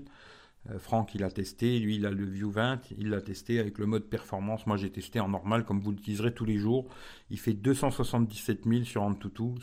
Euh, 0.72 0.80
Franck, 0.80 1.16
il 1.16 1.24
a 1.24 1.32
testé, 1.32 1.80
lui, 1.80 1.96
il 1.96 2.06
a 2.06 2.12
le 2.12 2.26
View 2.26 2.52
20, 2.52 2.92
il 2.98 3.10
l'a 3.10 3.22
testé 3.22 3.60
avec 3.60 3.78
le 3.78 3.86
mode 3.86 4.04
performance. 4.04 4.66
Moi, 4.68 4.78
j'ai 4.78 4.92
testé 4.92 5.20
en 5.20 5.30
normal, 5.30 5.66
comme 5.66 5.80
vous 5.80 5.92
l'utiliserez 5.92 6.34
tous 6.34 6.46
les 6.46 6.58
jours. 6.58 6.88
Il 7.30 7.40
fait 7.40 7.54
277 7.54 8.66
000 8.66 8.84
sur 8.84 9.04
Antutu. 9.04 9.56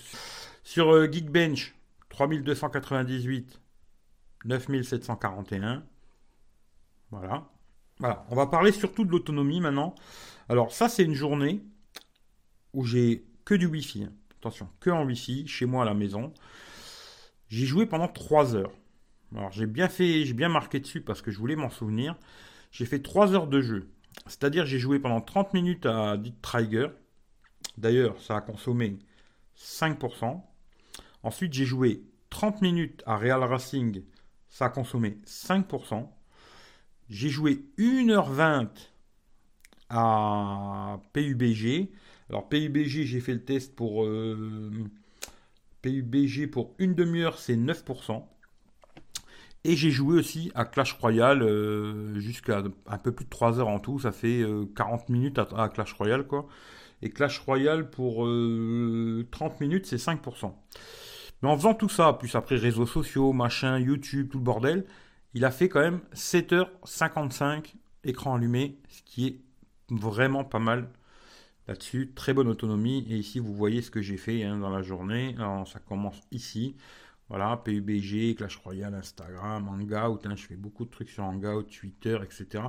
Sur 0.62 0.90
euh, 0.90 1.10
Geekbench, 1.10 1.74
3298, 2.08 3.60
9741. 4.44 5.84
Voilà. 7.10 7.48
Voilà. 7.98 8.26
On 8.30 8.34
va 8.34 8.46
parler 8.46 8.72
surtout 8.72 9.04
de 9.04 9.10
l'autonomie 9.10 9.60
maintenant. 9.60 9.94
Alors, 10.48 10.72
ça, 10.72 10.88
c'est 10.88 11.04
une 11.04 11.14
journée 11.14 11.62
où 12.72 12.84
j'ai 12.84 13.26
que 13.44 13.54
du 13.54 13.66
Wi-Fi. 13.66 14.08
Attention, 14.38 14.68
que 14.80 14.90
en 14.90 15.04
Wi-Fi, 15.04 15.46
chez 15.46 15.66
moi 15.66 15.82
à 15.82 15.86
la 15.86 15.94
maison. 15.94 16.32
J'ai 17.48 17.64
joué 17.64 17.86
pendant 17.86 18.08
3 18.08 18.54
heures. 18.56 18.72
Alors 19.34 19.50
j'ai 19.52 19.66
bien 19.66 19.88
fait, 19.88 20.24
j'ai 20.24 20.34
bien 20.34 20.48
marqué 20.48 20.80
dessus 20.80 21.00
parce 21.00 21.22
que 21.22 21.30
je 21.30 21.38
voulais 21.38 21.56
m'en 21.56 21.70
souvenir. 21.70 22.16
J'ai 22.70 22.86
fait 22.86 23.00
3 23.00 23.34
heures 23.34 23.46
de 23.46 23.60
jeu. 23.60 23.88
C'est-à-dire 24.26 24.66
j'ai 24.66 24.78
joué 24.78 24.98
pendant 24.98 25.20
30 25.20 25.54
minutes 25.54 25.86
à 25.86 26.16
Dit 26.16 26.34
Trigger. 26.42 26.88
D'ailleurs, 27.78 28.20
ça 28.20 28.36
a 28.36 28.40
consommé 28.40 28.98
5%. 29.58 30.40
Ensuite, 31.22 31.52
j'ai 31.52 31.64
joué 31.64 32.02
30 32.30 32.62
minutes 32.62 33.02
à 33.06 33.16
Real 33.16 33.42
Racing. 33.42 34.02
Ça 34.48 34.66
a 34.66 34.68
consommé 34.70 35.18
5%. 35.26 36.08
J'ai 37.08 37.28
joué 37.28 37.64
1h20 37.78 38.68
à 39.88 40.98
PUBG. 41.12 41.90
Alors 42.30 42.48
PUBG, 42.48 43.04
j'ai 43.04 43.20
fait 43.20 43.34
le 43.34 43.44
test 43.44 43.76
pour 43.76 44.04
euh, 44.04 44.70
PUBG 45.82 46.48
pour 46.50 46.74
une 46.78 46.94
demi-heure, 46.94 47.38
c'est 47.38 47.56
9%. 47.56 48.24
Et 49.66 49.74
j'ai 49.74 49.90
joué 49.90 50.16
aussi 50.16 50.52
à 50.54 50.64
Clash 50.64 50.92
Royale 50.92 51.42
euh, 51.42 52.20
jusqu'à 52.20 52.62
un 52.86 52.98
peu 52.98 53.10
plus 53.10 53.24
de 53.24 53.30
3 53.30 53.58
heures 53.58 53.66
en 53.66 53.80
tout. 53.80 53.98
Ça 53.98 54.12
fait 54.12 54.46
40 54.76 55.00
euh, 55.00 55.12
minutes 55.12 55.40
à, 55.40 55.68
Clash 55.68 55.92
Royale, 55.94 56.24
quoi. 56.24 56.46
Et 57.02 57.10
Clash 57.10 57.40
Royale 57.40 57.90
pour 57.90 58.18
30 58.18 58.26
euh, 58.26 59.24
minutes, 59.60 59.86
c'est 59.86 59.96
5%. 59.96 60.52
Mais 61.42 61.48
en 61.48 61.56
faisant 61.56 61.74
tout 61.74 61.88
ça, 61.88 62.12
plus 62.12 62.36
après 62.36 62.54
réseaux 62.54 62.86
sociaux, 62.86 63.32
machin, 63.32 63.76
YouTube, 63.80 64.28
tout 64.30 64.38
le 64.38 64.44
bordel, 64.44 64.86
il 65.34 65.44
a 65.44 65.50
fait 65.50 65.68
quand 65.68 65.80
même 65.80 66.00
7h55 66.14 67.74
écran 68.04 68.36
allumé, 68.36 68.78
ce 68.88 69.02
qui 69.02 69.26
est 69.26 69.40
vraiment 69.90 70.44
pas 70.44 70.60
mal 70.60 70.88
là-dessus. 71.66 72.12
Très 72.14 72.34
bonne 72.34 72.48
autonomie. 72.48 73.04
Et 73.10 73.16
ici, 73.16 73.40
vous 73.40 73.52
voyez 73.52 73.82
ce 73.82 73.90
que 73.90 74.00
j'ai 74.00 74.16
fait 74.16 74.44
hein, 74.44 74.58
dans 74.58 74.70
la 74.70 74.82
journée. 74.82 75.34
Alors, 75.38 75.66
ça 75.66 75.80
commence 75.80 76.20
ici. 76.30 76.76
Voilà, 77.28 77.56
PUBG, 77.56 78.36
Clash 78.36 78.56
Royale, 78.58 78.94
Instagram, 78.94 79.68
Hangout. 79.68 80.20
Hein, 80.24 80.36
je 80.36 80.46
fais 80.46 80.56
beaucoup 80.56 80.84
de 80.84 80.90
trucs 80.90 81.10
sur 81.10 81.24
Hangout, 81.24 81.64
Twitter, 81.64 82.18
etc. 82.22 82.64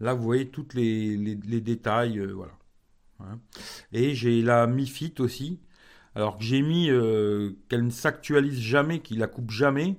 Là, 0.00 0.14
vous 0.14 0.22
voyez 0.24 0.48
tous 0.48 0.66
les, 0.74 1.16
détails. 1.60 2.18
Euh, 2.18 2.32
voilà. 2.32 2.52
Hein. 3.20 3.38
Et 3.92 4.14
j'ai 4.14 4.42
la 4.42 4.66
Mi 4.66 4.86
Fit 4.86 5.14
aussi. 5.20 5.60
Alors 6.14 6.38
que 6.38 6.42
j'ai 6.42 6.62
mis 6.62 6.90
euh, 6.90 7.52
qu'elle 7.68 7.84
ne 7.84 7.90
s'actualise 7.90 8.58
jamais, 8.58 9.00
qu'il 9.00 9.18
la 9.18 9.28
coupe 9.28 9.50
jamais, 9.50 9.96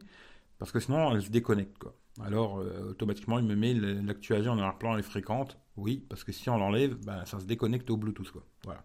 parce 0.59 0.71
que 0.71 0.79
sinon 0.79 1.15
elle 1.15 1.21
se 1.21 1.29
déconnecte. 1.29 1.85
Alors 2.21 2.59
euh, 2.59 2.89
automatiquement 2.89 3.39
il 3.39 3.45
me 3.45 3.55
met 3.55 3.73
l'actualisation 3.73 4.51
en 4.53 4.57
arrière-plan 4.57 4.97
est 4.97 5.03
fréquente. 5.03 5.57
Oui, 5.77 6.05
parce 6.09 6.25
que 6.25 6.33
si 6.33 6.49
on 6.49 6.57
l'enlève, 6.57 6.95
ben, 7.05 7.23
ça 7.25 7.39
se 7.39 7.45
déconnecte 7.45 7.89
au 7.89 7.97
Bluetooth. 7.97 8.29
Quoi. 8.31 8.45
Voilà. 8.65 8.83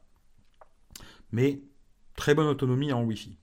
Mais 1.32 1.62
très 2.14 2.34
bonne 2.34 2.46
autonomie 2.46 2.92
en 2.92 3.02
Wi-Fi. 3.02 3.36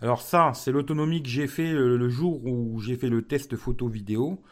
Alors 0.00 0.20
ça, 0.20 0.52
c'est 0.54 0.72
l'autonomie 0.72 1.22
que 1.22 1.28
j'ai 1.28 1.46
fait 1.46 1.72
euh, 1.72 1.96
le, 1.96 2.08
jour 2.08 2.44
où 2.44 2.78
j'ai 2.80 2.96
fait 2.96 3.08
le 3.08 3.22
test 3.22 3.56
photo-vidéo. 3.56 4.42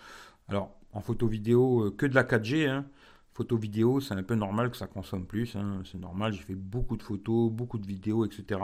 Alors, 0.48 0.74
en 0.92 1.00
photo-vidéo, 1.00 1.86
euh, 1.86 1.90
que 1.90 2.06
de 2.06 2.14
la 2.14 2.24
4G. 2.24 2.68
Hein. 2.68 2.86
Photo-vidéo, 3.34 4.00
c'est 4.00 4.14
un 4.14 4.22
peu 4.22 4.36
normal 4.36 4.70
que 4.70 4.76
ça 4.76 4.86
consomme 4.86 5.26
plus. 5.26 5.56
Hein. 5.56 5.82
C'est 5.84 5.98
normal, 5.98 6.32
j'ai 6.32 6.42
fait 6.42 6.54
beaucoup 6.54 6.96
de 6.96 7.02
photos, 7.02 7.50
beaucoup 7.50 7.78
de 7.78 7.86
vidéos, 7.86 8.24
etc. 8.24 8.60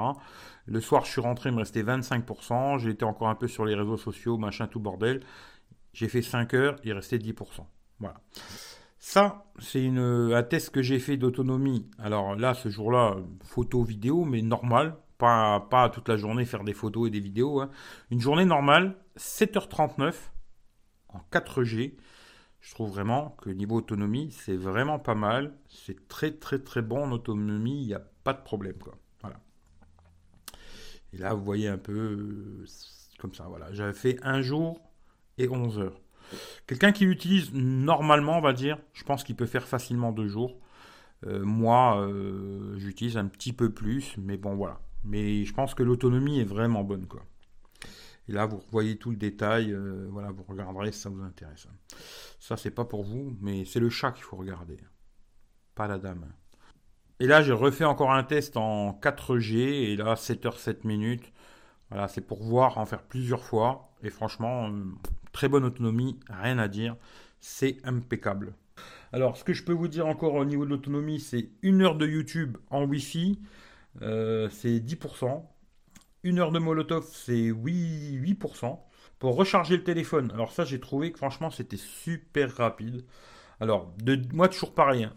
Le 0.66 0.80
soir, 0.80 1.04
je 1.04 1.10
suis 1.10 1.20
rentré, 1.20 1.50
il 1.50 1.54
me 1.54 1.58
restait 1.58 1.82
25%. 1.82 2.78
J'ai 2.78 2.90
été 2.90 3.04
encore 3.04 3.28
un 3.28 3.34
peu 3.34 3.48
sur 3.48 3.64
les 3.64 3.74
réseaux 3.74 3.96
sociaux, 3.96 4.38
machin, 4.38 4.68
tout 4.68 4.78
bordel. 4.78 5.22
J'ai 5.92 6.08
fait 6.08 6.22
5 6.22 6.54
heures, 6.54 6.76
il 6.84 6.92
restait 6.92 7.18
10%. 7.18 7.34
Voilà. 7.98 8.20
Ça, 9.00 9.44
c'est 9.58 9.88
un 9.88 10.42
test 10.44 10.70
que 10.70 10.82
j'ai 10.82 11.00
fait 11.00 11.16
d'autonomie. 11.16 11.90
Alors 11.98 12.36
là, 12.36 12.54
ce 12.54 12.68
jour-là, 12.68 13.16
photo-vidéo, 13.42 14.24
mais 14.24 14.40
normal, 14.40 14.96
pas, 15.20 15.90
toute 15.92 16.08
la 16.08 16.16
journée 16.16 16.44
faire 16.44 16.64
des 16.64 16.74
photos 16.74 17.08
et 17.08 17.10
des 17.10 17.20
vidéos. 17.20 17.60
Hein. 17.60 17.70
Une 18.10 18.20
journée 18.20 18.44
normale, 18.44 18.96
7h39 19.16 20.14
en 21.08 21.20
4G. 21.32 21.94
Je 22.60 22.74
trouve 22.74 22.90
vraiment 22.90 23.36
que 23.40 23.50
niveau 23.50 23.76
autonomie, 23.76 24.30
c'est 24.32 24.56
vraiment 24.56 24.98
pas 24.98 25.14
mal. 25.14 25.54
C'est 25.68 26.08
très 26.08 26.32
très 26.32 26.58
très 26.58 26.82
bon 26.82 27.04
en 27.04 27.12
autonomie, 27.12 27.80
il 27.82 27.86
n'y 27.86 27.94
a 27.94 28.02
pas 28.24 28.34
de 28.34 28.42
problème. 28.42 28.76
Voilà. 29.22 29.40
Et 31.12 31.18
là, 31.18 31.34
vous 31.34 31.44
voyez 31.44 31.68
un 31.68 31.78
peu 31.78 31.92
euh, 31.92 32.66
comme 33.18 33.34
ça. 33.34 33.44
Voilà. 33.48 33.72
J'avais 33.72 33.94
fait 33.94 34.18
un 34.22 34.42
jour 34.42 34.80
et 35.38 35.48
11 35.48 35.78
heures. 35.78 36.00
Quelqu'un 36.66 36.92
qui 36.92 37.04
l'utilise 37.04 37.52
normalement, 37.52 38.38
on 38.38 38.40
va 38.40 38.52
dire, 38.52 38.78
je 38.92 39.04
pense 39.04 39.24
qu'il 39.24 39.36
peut 39.36 39.46
faire 39.46 39.66
facilement 39.66 40.12
deux 40.12 40.28
jours. 40.28 40.60
Euh, 41.26 41.44
moi, 41.44 42.00
euh, 42.00 42.78
j'utilise 42.78 43.16
un 43.16 43.26
petit 43.26 43.52
peu 43.52 43.70
plus, 43.70 44.16
mais 44.18 44.36
bon, 44.36 44.54
voilà. 44.54 44.80
Mais 45.04 45.44
je 45.44 45.54
pense 45.54 45.74
que 45.74 45.82
l'autonomie 45.82 46.40
est 46.40 46.44
vraiment 46.44 46.84
bonne, 46.84 47.06
quoi. 47.06 47.22
Et 48.28 48.32
là, 48.32 48.46
vous 48.46 48.62
voyez 48.70 48.96
tout 48.96 49.10
le 49.10 49.16
détail. 49.16 49.72
Euh, 49.72 50.06
voilà, 50.10 50.30
vous 50.30 50.44
regarderez 50.44 50.92
si 50.92 51.00
ça 51.00 51.08
vous 51.08 51.22
intéresse. 51.22 51.66
Ça, 52.38 52.56
c'est 52.56 52.70
pas 52.70 52.84
pour 52.84 53.02
vous, 53.02 53.36
mais 53.40 53.64
c'est 53.64 53.80
le 53.80 53.90
chat 53.90 54.12
qu'il 54.12 54.24
faut 54.24 54.36
regarder, 54.36 54.76
pas 55.74 55.88
la 55.88 55.98
dame. 55.98 56.26
Et 57.18 57.26
là, 57.26 57.42
j'ai 57.42 57.52
refait 57.52 57.84
encore 57.84 58.12
un 58.12 58.22
test 58.22 58.56
en 58.56 58.92
4G, 58.92 59.56
et 59.58 59.96
là, 59.96 60.14
7h, 60.14 60.58
7 60.58 60.84
minutes. 60.84 61.32
Voilà, 61.90 62.08
c'est 62.08 62.20
pour 62.20 62.42
voir, 62.42 62.78
en 62.78 62.86
faire 62.86 63.02
plusieurs 63.02 63.44
fois. 63.44 63.90
Et 64.02 64.10
franchement, 64.10 64.70
très 65.32 65.48
bonne 65.48 65.64
autonomie, 65.64 66.18
rien 66.28 66.58
à 66.58 66.68
dire. 66.68 66.96
C'est 67.40 67.78
impeccable. 67.84 68.54
Alors, 69.12 69.36
ce 69.36 69.44
que 69.44 69.52
je 69.52 69.64
peux 69.64 69.72
vous 69.72 69.88
dire 69.88 70.06
encore 70.06 70.34
au 70.34 70.44
niveau 70.44 70.64
de 70.64 70.70
l'autonomie, 70.70 71.20
c'est 71.20 71.50
une 71.62 71.82
heure 71.82 71.96
de 71.96 72.06
YouTube 72.06 72.56
en 72.70 72.84
Wi-Fi, 72.84 73.40
euh, 74.02 74.48
c'est 74.50 74.78
10%. 74.78 75.42
Une 76.22 76.38
heure 76.38 76.52
de 76.52 76.58
Molotov, 76.58 77.06
c'est 77.10 77.50
8%. 77.50 78.78
Pour 79.18 79.36
recharger 79.36 79.76
le 79.76 79.84
téléphone, 79.84 80.30
alors 80.32 80.52
ça, 80.52 80.64
j'ai 80.64 80.80
trouvé 80.80 81.12
que 81.12 81.18
franchement, 81.18 81.50
c'était 81.50 81.76
super 81.76 82.54
rapide. 82.56 83.04
Alors, 83.60 83.92
de, 84.02 84.20
moi, 84.32 84.48
toujours 84.48 84.74
pareil. 84.74 85.04
Hein. 85.04 85.14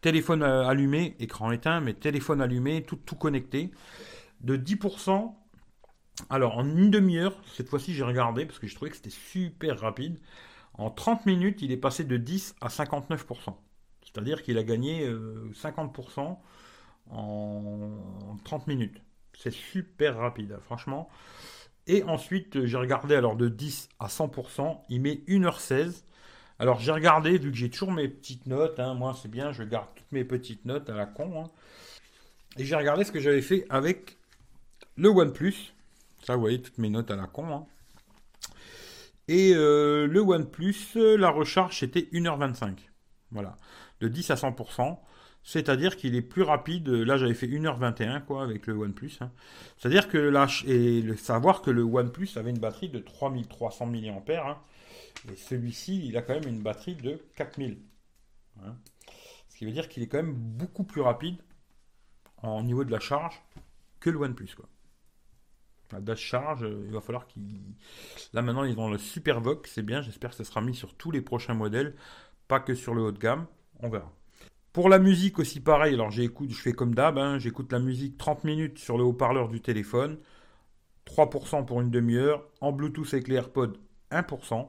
Téléphone 0.00 0.42
euh, 0.42 0.66
allumé, 0.66 1.16
écran 1.20 1.52
éteint, 1.52 1.80
mais 1.80 1.94
téléphone 1.94 2.40
allumé, 2.40 2.82
tout, 2.82 2.98
connecté. 3.16 3.70
De 4.40 4.56
10%, 4.56 5.34
alors 6.28 6.58
en 6.58 6.64
une 6.64 6.90
demi-heure, 6.90 7.40
cette 7.54 7.68
fois-ci, 7.68 7.94
j'ai 7.94 8.02
regardé 8.02 8.44
parce 8.44 8.58
que 8.58 8.66
je 8.66 8.74
trouvais 8.74 8.90
que 8.90 8.96
c'était 8.96 9.10
super 9.10 9.80
rapide. 9.80 10.20
En 10.74 10.90
30 10.90 11.24
minutes, 11.26 11.62
il 11.62 11.72
est 11.72 11.76
passé 11.76 12.04
de 12.04 12.16
10 12.16 12.56
à 12.60 12.68
59%. 12.68 13.54
C'est-à-dire 14.02 14.42
qu'il 14.42 14.58
a 14.58 14.64
gagné 14.64 15.08
50% 15.08 16.20
euh, 16.20 16.34
en 17.10 18.36
30 18.44 18.66
minutes. 18.66 19.00
C'est 19.38 19.52
super 19.52 20.16
rapide, 20.18 20.52
hein, 20.52 20.60
franchement. 20.64 21.08
Et 21.86 22.02
ensuite, 22.04 22.64
j'ai 22.64 22.76
regardé 22.76 23.14
alors 23.14 23.36
de 23.36 23.48
10 23.48 23.88
à 23.98 24.06
100%, 24.06 24.80
il 24.88 25.02
met 25.02 25.22
1h16. 25.28 26.04
Alors 26.58 26.78
j'ai 26.80 26.92
regardé, 26.92 27.36
vu 27.36 27.50
que 27.50 27.56
j'ai 27.56 27.68
toujours 27.68 27.92
mes 27.92 28.08
petites 28.08 28.46
notes, 28.46 28.78
hein, 28.78 28.94
moi 28.94 29.14
c'est 29.20 29.30
bien, 29.30 29.52
je 29.52 29.64
garde 29.64 29.88
toutes 29.94 30.12
mes 30.12 30.24
petites 30.24 30.64
notes 30.64 30.88
à 30.88 30.94
la 30.94 31.04
con. 31.04 31.44
Hein. 31.44 31.50
et 32.56 32.64
j'ai 32.64 32.76
regardé 32.76 33.04
ce 33.04 33.12
que 33.12 33.20
j'avais 33.20 33.42
fait 33.42 33.66
avec 33.68 34.18
le 34.96 35.08
OnePlus. 35.08 35.74
Ça, 36.22 36.34
vous 36.34 36.40
voyez, 36.40 36.62
toutes 36.62 36.78
mes 36.78 36.88
notes 36.88 37.10
à 37.10 37.16
la 37.16 37.26
con. 37.26 37.66
Et 39.28 39.52
euh, 39.54 40.06
le 40.06 40.20
OnePlus, 40.20 40.94
la 40.94 41.30
recharge, 41.30 41.78
c'était 41.80 42.08
1h25. 42.12 42.76
Voilà. 43.30 43.56
De 44.00 44.08
10 44.08 44.30
à 44.30 44.34
100%. 44.34 44.98
C'est-à-dire 45.44 45.96
qu'il 45.96 46.16
est 46.16 46.22
plus 46.22 46.42
rapide. 46.42 46.88
Là, 46.88 47.18
j'avais 47.18 47.34
fait 47.34 47.46
1h21 47.46 48.24
quoi, 48.24 48.42
avec 48.42 48.66
le 48.66 48.74
OnePlus. 48.74 49.18
Hein. 49.20 49.30
C'est-à-dire 49.76 50.08
que 50.08 50.16
là, 50.16 50.46
le 50.66 51.16
savoir 51.16 51.60
que 51.60 51.70
le 51.70 51.82
OnePlus 51.82 52.30
avait 52.36 52.50
une 52.50 52.58
batterie 52.58 52.88
de 52.88 52.98
3300 52.98 53.86
mAh. 53.86 53.98
Hein. 54.30 54.58
Et 55.30 55.36
celui-ci, 55.36 56.06
il 56.06 56.16
a 56.16 56.22
quand 56.22 56.34
même 56.34 56.48
une 56.48 56.62
batterie 56.62 56.96
de 56.96 57.20
4000. 57.36 57.78
Hein. 58.62 58.74
Ce 59.48 59.58
qui 59.58 59.66
veut 59.66 59.72
dire 59.72 59.88
qu'il 59.88 60.02
est 60.02 60.08
quand 60.08 60.16
même 60.16 60.34
beaucoup 60.34 60.84
plus 60.84 61.02
rapide 61.02 61.36
en 62.38 62.62
niveau 62.62 62.84
de 62.84 62.90
la 62.90 63.00
charge 63.00 63.40
que 64.00 64.08
le 64.08 64.18
OnePlus. 64.18 64.54
Quoi. 64.56 64.68
La 65.92 66.00
dash 66.00 66.20
charge, 66.20 66.66
il 66.86 66.90
va 66.90 67.02
falloir 67.02 67.26
qu'il. 67.26 67.60
Là 68.32 68.40
maintenant, 68.40 68.64
ils 68.64 68.72
est 68.72 68.76
dans 68.76 68.88
le 68.88 68.98
Supervox, 68.98 69.70
c'est 69.70 69.82
bien. 69.82 70.00
J'espère 70.00 70.30
que 70.30 70.36
ça 70.36 70.44
sera 70.44 70.62
mis 70.62 70.74
sur 70.74 70.94
tous 70.94 71.10
les 71.10 71.20
prochains 71.20 71.54
modèles, 71.54 71.94
pas 72.48 72.60
que 72.60 72.74
sur 72.74 72.94
le 72.94 73.02
haut 73.02 73.12
de 73.12 73.18
gamme. 73.18 73.46
On 73.80 73.90
verra. 73.90 74.10
Pour 74.74 74.88
la 74.88 74.98
musique 74.98 75.38
aussi 75.38 75.60
pareil, 75.60 75.94
alors 75.94 76.10
j'écoute, 76.10 76.50
je 76.50 76.60
fais 76.60 76.72
comme 76.72 76.96
d'hab, 76.96 77.16
hein. 77.16 77.38
j'écoute 77.38 77.70
la 77.70 77.78
musique 77.78 78.18
30 78.18 78.42
minutes 78.42 78.80
sur 78.80 78.98
le 78.98 79.04
haut-parleur 79.04 79.46
du 79.46 79.60
téléphone, 79.60 80.18
3% 81.06 81.64
pour 81.64 81.80
une 81.80 81.92
demi-heure, 81.92 82.44
en 82.60 82.72
Bluetooth 82.72 83.14
avec 83.14 83.28
les 83.28 83.36
AirPods 83.36 83.74
1%, 84.10 84.68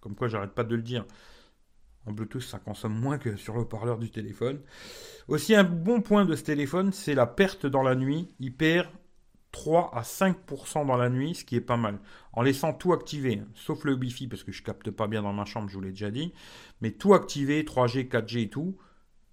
comme 0.00 0.16
quoi 0.16 0.26
j'arrête 0.26 0.54
pas 0.54 0.64
de 0.64 0.74
le 0.74 0.82
dire, 0.82 1.04
en 2.04 2.10
Bluetooth 2.10 2.42
ça 2.42 2.58
consomme 2.58 2.98
moins 2.98 3.16
que 3.18 3.36
sur 3.36 3.54
le 3.54 3.60
haut-parleur 3.60 3.98
du 3.98 4.10
téléphone. 4.10 4.60
Aussi 5.28 5.54
un 5.54 5.62
bon 5.62 6.00
point 6.00 6.24
de 6.24 6.34
ce 6.34 6.42
téléphone, 6.42 6.90
c'est 6.90 7.14
la 7.14 7.28
perte 7.28 7.64
dans 7.64 7.84
la 7.84 7.94
nuit, 7.94 8.34
il 8.40 8.56
perd 8.56 8.88
3 9.52 9.92
à 9.94 10.02
5% 10.02 10.84
dans 10.84 10.96
la 10.96 11.10
nuit, 11.10 11.36
ce 11.36 11.44
qui 11.44 11.54
est 11.54 11.60
pas 11.60 11.76
mal. 11.76 12.00
En 12.32 12.42
laissant 12.42 12.72
tout 12.72 12.92
activé, 12.92 13.38
hein, 13.38 13.46
sauf 13.54 13.84
le 13.84 13.94
Wi-Fi, 13.94 14.26
parce 14.26 14.42
que 14.42 14.50
je 14.50 14.64
capte 14.64 14.90
pas 14.90 15.06
bien 15.06 15.22
dans 15.22 15.32
ma 15.32 15.44
chambre, 15.44 15.68
je 15.68 15.74
vous 15.74 15.80
l'ai 15.80 15.90
déjà 15.90 16.10
dit. 16.10 16.32
Mais 16.80 16.90
tout 16.90 17.14
activé, 17.14 17.62
3G, 17.62 18.08
4G 18.08 18.40
et 18.40 18.50
tout, 18.50 18.76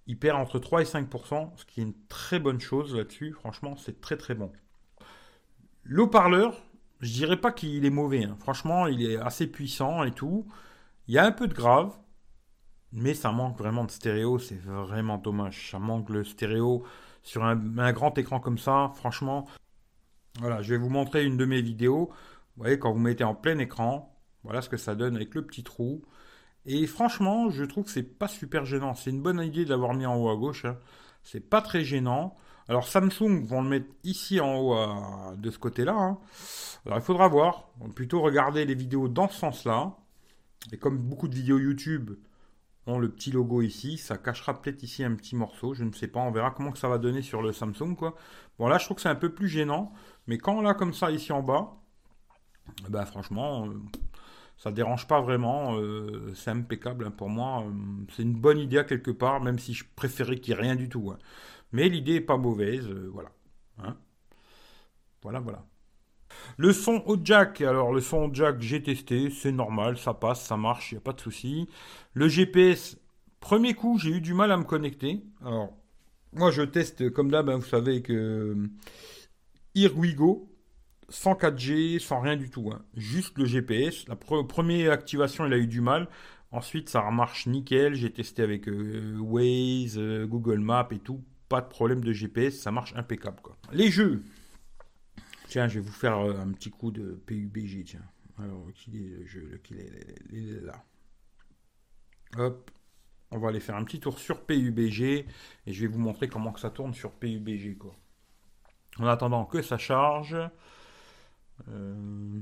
il 0.07 0.19
perd 0.19 0.37
entre 0.39 0.59
3 0.59 0.81
et 0.81 0.85
5%, 0.85 1.51
ce 1.55 1.65
qui 1.65 1.79
est 1.79 1.83
une 1.83 2.07
très 2.07 2.39
bonne 2.39 2.59
chose 2.59 2.95
là-dessus. 2.95 3.33
Franchement, 3.33 3.75
c'est 3.77 4.01
très 4.01 4.17
très 4.17 4.35
bon. 4.35 4.51
Le 5.83 6.09
parleur 6.09 6.61
je 7.03 7.11
dirais 7.11 7.37
pas 7.37 7.51
qu'il 7.51 7.85
est 7.85 7.89
mauvais. 7.89 8.23
Hein. 8.23 8.37
Franchement, 8.39 8.87
il 8.87 9.05
est 9.05 9.17
assez 9.17 9.45
puissant 9.45 10.03
et 10.03 10.11
tout. 10.11 10.47
Il 11.07 11.13
y 11.13 11.17
a 11.17 11.25
un 11.25 11.33
peu 11.33 11.47
de 11.47 11.53
grave, 11.53 11.93
mais 12.93 13.13
ça 13.13 13.31
manque 13.31 13.57
vraiment 13.57 13.83
de 13.83 13.91
stéréo. 13.91 14.39
C'est 14.39 14.59
vraiment 14.61 15.17
dommage. 15.17 15.71
Ça 15.71 15.79
manque 15.79 16.09
le 16.09 16.23
stéréo 16.23 16.85
sur 17.21 17.43
un 17.43 17.91
grand 17.91 18.17
écran 18.17 18.39
comme 18.39 18.57
ça. 18.57 18.91
Franchement, 18.95 19.47
voilà, 20.39 20.61
je 20.61 20.73
vais 20.73 20.77
vous 20.77 20.89
montrer 20.89 21.25
une 21.25 21.35
de 21.35 21.45
mes 21.45 21.61
vidéos. 21.61 22.09
Vous 22.55 22.63
voyez, 22.63 22.79
quand 22.79 22.93
vous 22.93 22.99
mettez 22.99 23.25
en 23.25 23.35
plein 23.35 23.57
écran, 23.59 24.15
voilà 24.43 24.61
ce 24.61 24.69
que 24.69 24.77
ça 24.77 24.95
donne 24.95 25.17
avec 25.17 25.35
le 25.35 25.45
petit 25.45 25.63
trou. 25.63 26.03
Et 26.65 26.88
franchement, 26.88 27.49
je 27.49 27.63
trouve 27.63 27.86
que 27.86 27.89
c'est 27.89 28.04
pas 28.04 28.28
super 28.28 28.65
gênant. 28.65 28.95
C'est 28.95 29.10
une 29.10 29.21
bonne 29.21 29.41
idée 29.41 29.65
de 29.65 29.69
l'avoir 29.69 29.93
mis 29.93 30.06
en 30.06 30.15
haut 30.15 30.30
à 30.30 30.36
gauche. 30.36 30.65
Hein. 30.65 30.78
C'est 31.23 31.41
pas 31.41 31.62
très 31.62 31.84
gênant. 31.84 32.36
Alors 32.69 32.88
Samsung 32.88 33.43
vont 33.45 33.62
le 33.62 33.69
mettre 33.69 33.88
ici 34.04 34.39
en 34.39 34.56
haut 34.56 35.36
de 35.36 35.52
ce 35.52 35.60
côté-là. 35.60 35.93
Hein. 35.93 36.17
Alors 36.86 36.97
il 36.97 37.04
faudra 37.04 37.28
voir. 37.28 37.69
Plutôt 37.95 38.21
regarder 38.21 38.65
les 38.65 38.76
vidéos 38.76 39.10
dans 39.10 39.28
ce 39.28 39.36
sens-là. 39.36 39.97
Et 40.71 40.78
comme 40.78 40.97
beaucoup 40.97 41.28
de 41.28 41.36
vidéos 41.36 41.60
YouTube 41.60 42.12
ont 42.86 42.99
le 42.99 43.10
petit 43.10 43.32
logo 43.32 43.62
ici, 43.62 43.97
ça 43.97 44.17
cachera 44.17 44.62
peut-être 44.62 44.84
ici 44.84 45.04
un 45.04 45.15
petit 45.15 45.36
morceau. 45.36 45.73
Je 45.73 45.84
ne 45.84 45.91
sais 45.91 46.08
pas. 46.08 46.21
On 46.21 46.32
verra 46.32 46.52
comment 46.52 46.73
ça 46.76 46.88
va 46.88 46.97
donner 46.97 47.21
sur 47.21 47.41
le 47.41 47.52
Samsung. 47.52 47.95
Quoi. 47.97 48.15
Bon 48.58 48.67
là, 48.67 48.78
je 48.78 48.86
trouve 48.86 48.95
que 48.95 49.02
c'est 49.02 49.10
un 49.10 49.15
peu 49.15 49.34
plus 49.34 49.49
gênant. 49.49 49.91
Mais 50.28 50.38
quand 50.38 50.56
on 50.56 50.62
l'a 50.62 50.73
comme 50.73 50.93
ça 50.93 51.12
ici 51.12 51.34
en 51.34 51.43
bas, 51.43 51.76
bah 52.89 53.06
franchement, 53.06 53.67
euh, 54.63 54.69
ça 54.69 54.71
dérange 54.71 55.08
pas 55.08 55.21
vraiment. 55.21 55.78
Euh, 55.78 56.34
c'est 56.36 56.52
impeccable 56.52 57.06
hein, 57.08 57.12
pour 57.12 57.30
moi. 57.30 57.63
Euh, 57.63 57.71
c'est 58.15 58.23
une 58.23 58.34
bonne 58.34 58.60
idée 58.60 58.78
à 58.78 58.84
quelque 58.84 59.12
part, 59.12 59.41
même 59.41 59.60
si 59.60 59.73
je 59.73 59.84
préférais 59.95 60.38
qu'il 60.38 60.54
n'y 60.54 60.60
ait 60.60 60.63
rien 60.63 60.76
du 60.76 60.89
tout. 60.89 61.12
Hein. 61.12 61.19
Mais 61.71 61.89
l'idée 61.89 62.15
est 62.15 62.21
pas 62.21 62.38
mauvaise, 62.38 62.88
voilà. 63.12 63.30
Hein. 63.80 63.97
voilà, 65.23 65.39
voilà. 65.39 65.65
Le 66.58 66.73
son 66.73 67.04
au 67.06 67.17
jack, 67.23 67.62
alors 67.62 67.93
le 67.93 68.02
son 68.02 68.30
au 68.30 68.34
jack 68.34 68.62
j'ai 68.62 68.82
testé, 68.82 69.30
c'est 69.30 69.52
normal, 69.52 69.97
ça 69.97 70.13
passe, 70.13 70.43
ça 70.45 70.58
marche, 70.58 70.91
il 70.91 70.95
n'y 70.95 70.99
a 70.99 71.02
pas 71.02 71.13
de 71.13 71.21
souci. 71.21 71.67
Le 72.13 72.28
GPS, 72.28 72.97
premier 73.39 73.73
coup 73.73 73.97
j'ai 73.97 74.12
eu 74.12 74.21
du 74.21 74.34
mal 74.34 74.52
à 74.52 74.58
me 74.58 74.63
connecter. 74.63 75.23
Alors 75.43 75.73
moi 76.34 76.52
je 76.52 76.62
teste 76.63 77.12
comme 77.12 77.32
d'hab, 77.32 77.49
vous 77.49 77.62
savez 77.63 78.02
que 78.02 78.56
Here 79.76 79.95
we 79.95 80.15
go, 80.15 80.52
sans 81.13 81.34
4G, 81.34 81.99
sans 81.99 82.19
rien 82.19 82.36
du 82.36 82.49
tout. 82.49 82.71
Hein. 82.73 82.84
Juste 82.95 83.38
le 83.38 83.45
GPS. 83.45 84.08
La 84.08 84.15
première 84.15 84.91
activation, 84.91 85.45
il 85.45 85.54
a 85.54 85.58
eu 85.58 85.67
du 85.67 85.80
mal. 85.80 86.10
Ensuite, 86.52 86.89
ça 86.89 87.10
marche 87.12 87.45
nickel. 87.45 87.93
J'ai 87.93 88.12
testé 88.12 88.41
avec 88.41 88.67
euh, 88.67 89.17
Waze, 89.19 89.97
euh, 89.99 90.26
Google 90.26 90.60
Maps 90.60 90.88
et 90.91 90.99
tout. 90.99 91.23
Pas 91.49 91.62
de 91.62 91.67
problème 91.67 92.04
de 92.04 92.12
GPS, 92.12 92.60
ça 92.60 92.71
marche 92.71 92.95
impeccable. 92.95 93.39
Quoi. 93.41 93.56
Les 93.71 93.91
jeux. 93.91 94.23
Tiens, 95.47 95.67
je 95.67 95.76
vais 95.76 95.86
vous 95.86 95.91
faire 95.91 96.17
euh, 96.17 96.36
un 96.39 96.52
petit 96.52 96.71
coup 96.71 96.89
de 96.89 97.21
PUBG. 97.28 97.84
Tiens. 97.86 98.06
Alors, 98.39 98.65
qui 98.73 98.97
est 98.97 99.10
le 99.10 99.26
jeu 99.28 99.62
Il 100.32 100.49
est 100.49 100.62
là. 100.62 100.84
Hop. 102.38 102.71
On 103.30 103.38
va 103.38 103.49
aller 103.49 103.60
faire 103.60 103.76
un 103.76 103.84
petit 103.84 103.99
tour 103.99 104.17
sur 104.17 104.41
PUBG 104.45 105.02
et 105.02 105.73
je 105.73 105.82
vais 105.82 105.88
vous 105.88 105.99
montrer 105.99 106.28
comment 106.28 106.52
que 106.52 106.60
ça 106.60 106.71
tourne 106.71 106.95
sur 106.95 107.12
PUBG. 107.12 107.78
Quoi 107.78 107.95
en 108.99 109.08
attendant 109.08 109.45
que 109.45 109.62
ça 109.62 109.78
charge. 109.78 110.38
Euh, 111.69 112.41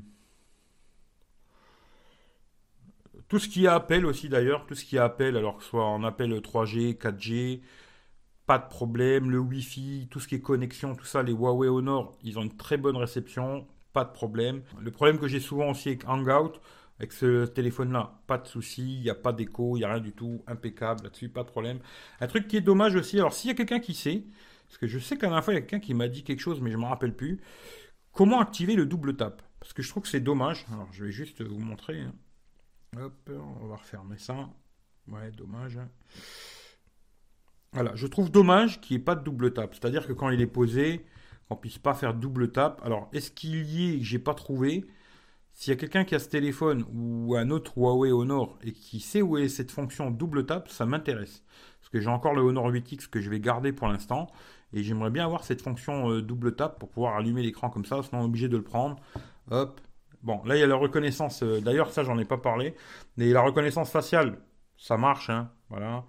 tout 3.27 3.39
ce 3.39 3.47
qui 3.47 3.65
est 3.65 3.69
appel 3.69 4.05
aussi 4.05 4.29
d'ailleurs, 4.29 4.65
tout 4.65 4.75
ce 4.75 4.83
qui 4.83 4.97
est 4.97 4.99
appel, 4.99 5.37
alors 5.37 5.57
que 5.57 5.63
ce 5.63 5.69
soit 5.69 5.85
en 5.85 6.03
appel 6.03 6.31
3G, 6.41 6.97
4G, 6.97 7.61
pas 8.45 8.57
de 8.57 8.67
problème. 8.67 9.29
Le 9.29 9.39
Wi-Fi, 9.39 10.07
tout 10.11 10.19
ce 10.19 10.27
qui 10.27 10.35
est 10.35 10.41
connexion, 10.41 10.95
tout 10.95 11.05
ça, 11.05 11.23
les 11.23 11.31
Huawei 11.31 11.69
Honor, 11.69 12.17
ils 12.23 12.37
ont 12.37 12.43
une 12.43 12.57
très 12.57 12.77
bonne 12.77 12.97
réception, 12.97 13.65
pas 13.93 14.03
de 14.03 14.11
problème. 14.11 14.63
Le 14.79 14.91
problème 14.91 15.17
que 15.19 15.27
j'ai 15.27 15.39
souvent 15.39 15.71
aussi 15.71 15.89
avec 15.89 16.07
Hangout, 16.07 16.59
avec 16.99 17.13
ce 17.13 17.45
téléphone-là, 17.45 18.19
pas 18.27 18.37
de 18.37 18.47
souci, 18.47 18.95
il 18.97 19.01
n'y 19.01 19.09
a 19.09 19.15
pas 19.15 19.33
d'écho, 19.33 19.77
il 19.77 19.79
n'y 19.79 19.85
a 19.85 19.93
rien 19.93 20.01
du 20.01 20.11
tout, 20.11 20.43
impeccable 20.47 21.03
là-dessus, 21.03 21.29
pas 21.29 21.43
de 21.43 21.47
problème. 21.49 21.79
Un 22.19 22.27
truc 22.27 22.47
qui 22.47 22.57
est 22.57 22.61
dommage 22.61 22.95
aussi, 22.95 23.17
alors 23.17 23.33
s'il 23.33 23.47
y 23.47 23.51
a 23.51 23.55
quelqu'un 23.55 23.79
qui 23.79 23.93
sait, 23.93 24.25
parce 24.67 24.77
que 24.77 24.87
je 24.87 24.99
sais 24.99 25.17
qu'à 25.17 25.29
la 25.29 25.41
fois, 25.41 25.53
il 25.53 25.55
y 25.55 25.57
a 25.57 25.61
quelqu'un 25.61 25.85
qui 25.85 25.93
m'a 25.93 26.07
dit 26.07 26.23
quelque 26.23 26.39
chose, 26.39 26.61
mais 26.61 26.71
je 26.71 26.77
ne 26.77 26.81
me 26.81 26.87
rappelle 26.87 27.15
plus. 27.15 27.41
Comment 28.13 28.39
activer 28.39 28.75
le 28.75 28.85
double 28.85 29.15
tap? 29.15 29.41
Parce 29.59 29.73
que 29.73 29.81
je 29.81 29.89
trouve 29.89 30.03
que 30.03 30.09
c'est 30.09 30.19
dommage. 30.19 30.65
Alors, 30.71 30.91
je 30.91 31.05
vais 31.05 31.11
juste 31.11 31.41
vous 31.41 31.59
montrer. 31.59 32.01
Hein. 32.01 32.13
Hop, 32.97 33.29
on 33.61 33.67
va 33.67 33.75
refermer 33.77 34.17
ça. 34.17 34.49
Ouais, 35.07 35.31
dommage. 35.31 35.79
Voilà, 37.73 37.95
je 37.95 38.07
trouve 38.07 38.29
dommage 38.29 38.81
qu'il 38.81 38.97
n'y 38.97 39.01
ait 39.01 39.05
pas 39.05 39.15
de 39.15 39.23
double 39.23 39.53
tap. 39.53 39.73
C'est-à-dire 39.73 40.05
que 40.05 40.13
quand 40.13 40.29
il 40.29 40.41
est 40.41 40.47
posé, 40.47 41.05
qu'on 41.47 41.55
puisse 41.55 41.77
pas 41.77 41.93
faire 41.93 42.13
double 42.13 42.51
tap. 42.51 42.81
Alors, 42.83 43.09
est-ce 43.13 43.31
qu'il 43.31 43.63
y 43.65 43.95
est 43.95 44.01
j'ai 44.01 44.19
pas 44.19 44.33
trouvé? 44.33 44.85
S'il 45.53 45.71
y 45.71 45.73
a 45.73 45.79
quelqu'un 45.79 46.05
qui 46.05 46.15
a 46.15 46.19
ce 46.19 46.29
téléphone 46.29 46.85
ou 46.93 47.35
un 47.35 47.49
autre 47.49 47.77
Huawei 47.77 48.11
Honor 48.11 48.57
et 48.63 48.71
qui 48.71 48.99
sait 48.99 49.21
où 49.21 49.37
est 49.37 49.49
cette 49.49 49.71
fonction 49.71 50.09
double 50.09 50.45
tap, 50.45 50.69
ça 50.69 50.85
m'intéresse. 50.85 51.43
Parce 51.79 51.89
que 51.89 51.99
j'ai 51.99 52.09
encore 52.09 52.33
le 52.33 52.41
Honor 52.41 52.71
8X 52.71 53.07
que 53.07 53.21
je 53.21 53.29
vais 53.29 53.39
garder 53.39 53.73
pour 53.73 53.87
l'instant. 53.87 54.27
Et 54.73 54.83
j'aimerais 54.83 55.09
bien 55.09 55.25
avoir 55.25 55.43
cette 55.43 55.61
fonction 55.61 56.11
euh, 56.11 56.21
double 56.21 56.55
tap 56.55 56.79
pour 56.79 56.89
pouvoir 56.89 57.15
allumer 57.17 57.41
l'écran 57.43 57.69
comme 57.69 57.85
ça, 57.85 58.01
sinon 58.03 58.23
obligé 58.23 58.47
de 58.47 58.57
le 58.57 58.63
prendre. 58.63 58.97
Hop. 59.49 59.81
Bon, 60.23 60.41
là 60.45 60.55
il 60.55 60.59
y 60.59 60.63
a 60.63 60.67
la 60.67 60.75
reconnaissance. 60.75 61.43
Euh, 61.43 61.59
d'ailleurs, 61.59 61.91
ça 61.91 62.03
j'en 62.03 62.17
ai 62.17 62.25
pas 62.25 62.37
parlé. 62.37 62.75
Mais 63.17 63.29
la 63.31 63.41
reconnaissance 63.41 63.91
faciale, 63.91 64.37
ça 64.77 64.97
marche. 64.97 65.29
Hein, 65.29 65.51
voilà. 65.69 66.05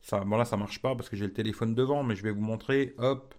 Ça, 0.00 0.20
bon 0.24 0.36
là 0.36 0.44
ça 0.44 0.56
marche 0.56 0.82
pas 0.82 0.96
parce 0.96 1.08
que 1.08 1.16
j'ai 1.16 1.26
le 1.26 1.32
téléphone 1.32 1.74
devant, 1.74 2.02
mais 2.02 2.16
je 2.16 2.22
vais 2.22 2.32
vous 2.32 2.42
montrer. 2.42 2.94
Hop. 2.98 3.34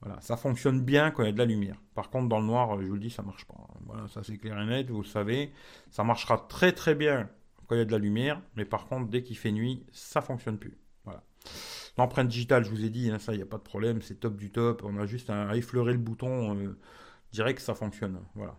Voilà, 0.00 0.20
ça 0.20 0.36
fonctionne 0.36 0.80
bien 0.80 1.12
quand 1.12 1.22
il 1.22 1.26
y 1.26 1.28
a 1.28 1.32
de 1.32 1.38
la 1.38 1.44
lumière. 1.44 1.76
Par 1.94 2.10
contre, 2.10 2.28
dans 2.28 2.40
le 2.40 2.46
noir, 2.46 2.80
je 2.82 2.88
vous 2.88 2.94
le 2.94 3.00
dis, 3.00 3.10
ça 3.10 3.22
marche 3.22 3.44
pas. 3.44 3.54
Voilà, 3.86 4.08
ça 4.08 4.24
c'est 4.24 4.36
clair 4.36 4.60
et 4.60 4.66
net, 4.66 4.90
vous 4.90 5.02
le 5.02 5.06
savez. 5.06 5.52
Ça 5.90 6.02
marchera 6.02 6.38
très 6.48 6.72
très 6.72 6.96
bien 6.96 7.28
quand 7.68 7.76
il 7.76 7.78
y 7.78 7.82
a 7.82 7.84
de 7.84 7.92
la 7.92 7.98
lumière, 7.98 8.40
mais 8.56 8.64
par 8.64 8.86
contre, 8.86 9.08
dès 9.10 9.22
qu'il 9.22 9.36
fait 9.36 9.52
nuit, 9.52 9.86
ça 9.92 10.20
fonctionne 10.20 10.58
plus. 10.58 10.76
Voilà. 11.04 11.22
L'empreinte 11.98 12.28
digitale, 12.28 12.64
je 12.64 12.70
vous 12.70 12.84
ai 12.84 12.90
dit, 12.90 13.10
hein, 13.10 13.18
ça, 13.18 13.34
il 13.34 13.36
n'y 13.36 13.42
a 13.42 13.46
pas 13.46 13.58
de 13.58 13.62
problème, 13.62 14.00
c'est 14.00 14.20
top 14.20 14.36
du 14.36 14.50
top. 14.50 14.82
On 14.84 14.98
a 14.98 15.06
juste 15.06 15.28
à 15.28 15.54
effleurer 15.56 15.92
le 15.92 15.98
bouton 15.98 16.56
euh, 16.56 16.78
direct, 17.32 17.60
ça 17.60 17.74
fonctionne. 17.74 18.18
Voilà. 18.34 18.56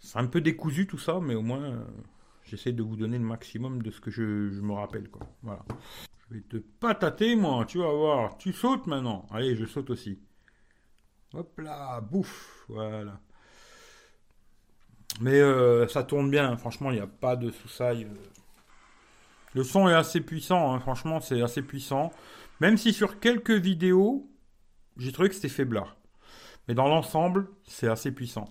C'est 0.00 0.18
un 0.18 0.26
peu 0.26 0.40
décousu 0.40 0.86
tout 0.86 0.98
ça, 0.98 1.20
mais 1.20 1.34
au 1.34 1.42
moins, 1.42 1.62
euh, 1.62 1.84
j'essaie 2.44 2.72
de 2.72 2.82
vous 2.82 2.96
donner 2.96 3.18
le 3.18 3.24
maximum 3.24 3.82
de 3.82 3.90
ce 3.90 4.00
que 4.00 4.10
je, 4.10 4.22
me 4.22 4.72
rappelle. 4.72 5.08
Quoi. 5.08 5.26
Voilà. 5.42 5.64
Je 6.28 6.34
vais 6.34 6.42
te 6.42 6.56
patater, 6.56 7.36
moi, 7.36 7.64
tu 7.64 7.78
vas 7.78 7.92
voir. 7.92 8.36
Tu 8.36 8.52
sautes 8.52 8.86
maintenant. 8.86 9.26
Allez, 9.30 9.56
je 9.56 9.64
saute 9.64 9.90
aussi. 9.90 10.18
Hop 11.32 11.58
là, 11.58 12.00
bouffe. 12.02 12.64
Voilà. 12.68 13.18
Mais 15.20 15.40
euh, 15.40 15.86
ça 15.88 16.02
tourne 16.02 16.30
bien, 16.30 16.56
franchement, 16.56 16.90
il 16.90 16.94
n'y 16.94 17.00
a 17.00 17.06
pas 17.06 17.36
de 17.36 17.50
sous-saille. 17.50 18.08
Le 19.54 19.64
son 19.64 19.88
est 19.88 19.94
assez 19.94 20.20
puissant, 20.20 20.72
hein. 20.72 20.80
franchement, 20.80 21.20
c'est 21.20 21.42
assez 21.42 21.62
puissant. 21.62 22.10
Même 22.60 22.76
si 22.76 22.92
sur 22.92 23.20
quelques 23.20 23.50
vidéos, 23.50 24.30
j'ai 24.96 25.12
trouvé 25.12 25.28
que 25.28 25.34
c'était 25.34 25.48
faiblard. 25.48 25.96
Mais 26.68 26.74
dans 26.74 26.88
l'ensemble, 26.88 27.48
c'est 27.64 27.88
assez 27.88 28.12
puissant. 28.12 28.44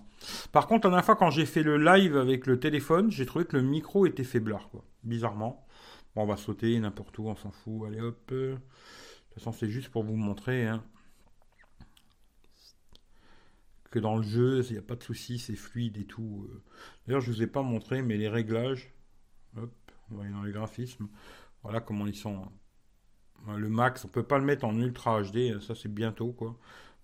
Par 0.52 0.66
contre, 0.66 0.86
la 0.86 0.90
dernière 0.90 1.04
fois, 1.04 1.16
quand 1.16 1.30
j'ai 1.30 1.46
fait 1.46 1.62
le 1.62 1.78
live 1.78 2.16
avec 2.16 2.46
le 2.46 2.60
téléphone, 2.60 3.10
j'ai 3.10 3.26
trouvé 3.26 3.44
que 3.44 3.56
le 3.56 3.62
micro 3.62 4.06
était 4.06 4.24
faiblard. 4.24 4.68
Bizarrement. 5.02 5.66
Bon, 6.14 6.22
on 6.22 6.26
va 6.26 6.36
sauter 6.36 6.78
n'importe 6.78 7.18
où, 7.18 7.26
on 7.26 7.36
s'en 7.36 7.50
fout. 7.50 7.86
Allez 7.86 8.00
hop. 8.00 8.28
De 8.28 8.54
toute 8.54 9.34
façon, 9.34 9.52
c'est 9.52 9.70
juste 9.70 9.88
pour 9.88 10.04
vous 10.04 10.16
montrer 10.16 10.66
hein, 10.66 10.84
que 13.90 13.98
dans 13.98 14.16
le 14.16 14.22
jeu, 14.22 14.64
il 14.68 14.72
n'y 14.72 14.78
a 14.78 14.82
pas 14.82 14.96
de 14.96 15.02
souci, 15.02 15.38
c'est 15.38 15.56
fluide 15.56 15.96
et 15.98 16.04
tout. 16.04 16.48
D'ailleurs, 17.06 17.22
je 17.22 17.30
ne 17.30 17.36
vous 17.36 17.42
ai 17.42 17.46
pas 17.46 17.62
montré, 17.62 18.02
mais 18.02 18.16
les 18.16 18.28
réglages. 18.28 18.92
Hop 19.56 19.72
dans 20.12 20.42
les 20.42 20.52
graphismes. 20.52 21.08
Voilà 21.62 21.80
comment 21.80 22.06
ils 22.06 22.14
sont. 22.14 22.46
Le 23.56 23.68
max, 23.68 24.04
on 24.04 24.08
peut 24.08 24.22
pas 24.22 24.38
le 24.38 24.44
mettre 24.44 24.64
en 24.64 24.78
ultra 24.78 25.20
HD, 25.20 25.60
ça 25.60 25.74
c'est 25.74 25.92
bientôt 25.92 26.32
quoi. 26.32 26.56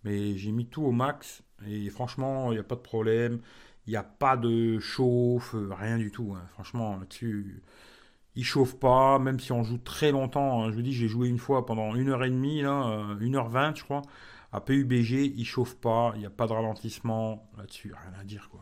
Mais 0.05 0.37
j'ai 0.37 0.53
mis 0.53 0.67
tout 0.67 0.83
au 0.83 0.93
max 0.93 1.43
et 1.67 1.91
franchement, 1.91 2.53
il 2.53 2.55
n'y 2.55 2.61
a 2.61 2.65
pas 2.65 2.77
de 2.77 2.81
problème. 2.81 3.41
Il 3.87 3.91
n'y 3.93 3.97
a 3.97 4.03
pas 4.05 4.37
de 4.37 4.79
chauffe, 4.79 5.55
rien 5.71 5.97
du 5.97 6.11
tout. 6.11 6.35
Hein. 6.37 6.43
Franchement, 6.53 6.99
là-dessus, 6.99 7.63
il 8.37 8.45
chauffe 8.45 8.79
pas, 8.79 9.19
même 9.19 9.41
si 9.41 9.51
on 9.51 9.63
joue 9.63 9.79
très 9.79 10.13
longtemps. 10.13 10.63
Hein. 10.63 10.71
Je 10.71 10.77
vous 10.77 10.83
dis, 10.83 10.93
j'ai 10.93 11.09
joué 11.09 11.29
une 11.29 11.39
fois 11.39 11.65
pendant 11.65 11.95
une 11.95 12.11
heure 12.11 12.23
et 12.23 12.31
demie, 12.31 12.61
là, 12.61 13.17
1h20, 13.19 13.57
euh, 13.57 13.75
je 13.75 13.85
crois. 13.85 14.03
À 14.53 14.61
PUBG, 14.61 15.33
il 15.37 15.45
chauffe 15.45 15.75
pas, 15.77 16.13
il 16.17 16.21
n'y 16.21 16.27
a 16.27 16.31
pas 16.31 16.47
de 16.47 16.53
ralentissement 16.53 17.51
là-dessus, 17.57 17.93
rien 17.95 18.21
à 18.21 18.25
dire 18.25 18.49
quoi. 18.51 18.61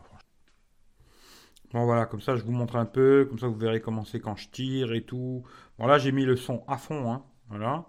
Bon 1.73 1.85
voilà, 1.85 2.05
comme 2.05 2.21
ça 2.21 2.35
je 2.35 2.43
vous 2.43 2.51
montre 2.51 2.75
un 2.77 2.85
peu, 2.85 3.25
comme 3.27 3.39
ça 3.39 3.47
vous 3.47 3.57
verrez 3.57 3.81
comment 3.81 4.05
c'est 4.05 4.19
quand 4.19 4.35
je 4.35 4.49
tire 4.49 4.93
et 4.93 5.03
tout. 5.03 5.43
Bon 5.77 5.87
là 5.87 5.97
j'ai 5.97 6.11
mis 6.11 6.25
le 6.25 6.35
son 6.35 6.63
à 6.67 6.77
fond, 6.77 7.11
hein. 7.11 7.23
Voilà. 7.49 7.85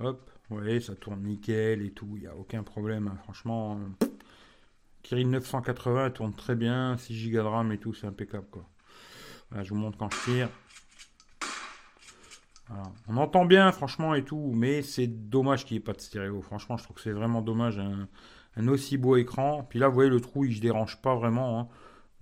Hop, 0.00 0.30
vous 0.48 0.56
voyez, 0.58 0.80
ça 0.80 0.94
tourne 0.94 1.22
nickel 1.22 1.82
et 1.82 1.90
tout, 1.90 2.14
il 2.16 2.22
n'y 2.22 2.26
a 2.26 2.36
aucun 2.36 2.62
problème, 2.62 3.08
hein. 3.08 3.18
franchement. 3.24 3.78
Kirin 5.02 5.28
980 5.28 6.10
tourne 6.10 6.34
très 6.34 6.54
bien, 6.54 6.96
6 6.96 7.30
Go 7.30 7.38
de 7.38 7.42
RAM 7.42 7.72
et 7.72 7.78
tout, 7.78 7.94
c'est 7.94 8.06
impeccable 8.06 8.46
quoi. 8.50 8.68
Voilà, 9.50 9.64
je 9.64 9.70
vous 9.70 9.76
montre 9.80 9.98
quand 9.98 10.10
je 10.10 10.24
tire. 10.24 10.48
On 13.08 13.16
entend 13.16 13.44
bien 13.44 13.70
franchement 13.72 14.14
et 14.14 14.24
tout, 14.24 14.52
mais 14.54 14.82
c'est 14.82 15.06
dommage 15.06 15.64
qu'il 15.64 15.76
n'y 15.76 15.78
ait 15.78 15.84
pas 15.84 15.92
de 15.92 16.00
stéréo. 16.00 16.40
Franchement, 16.40 16.76
je 16.76 16.84
trouve 16.84 16.96
que 16.96 17.02
c'est 17.02 17.12
vraiment 17.12 17.42
dommage 17.42 17.78
un, 17.78 18.68
aussi 18.68 18.96
beau 18.96 19.16
écran. 19.16 19.66
Puis 19.68 19.78
là, 19.78 19.88
vous 19.88 19.94
voyez, 19.94 20.10
le 20.10 20.20
trou, 20.20 20.44
il 20.44 20.56
ne 20.56 20.60
dérange 20.60 21.00
pas 21.02 21.14
vraiment. 21.14 21.60
Hein. 21.60 21.68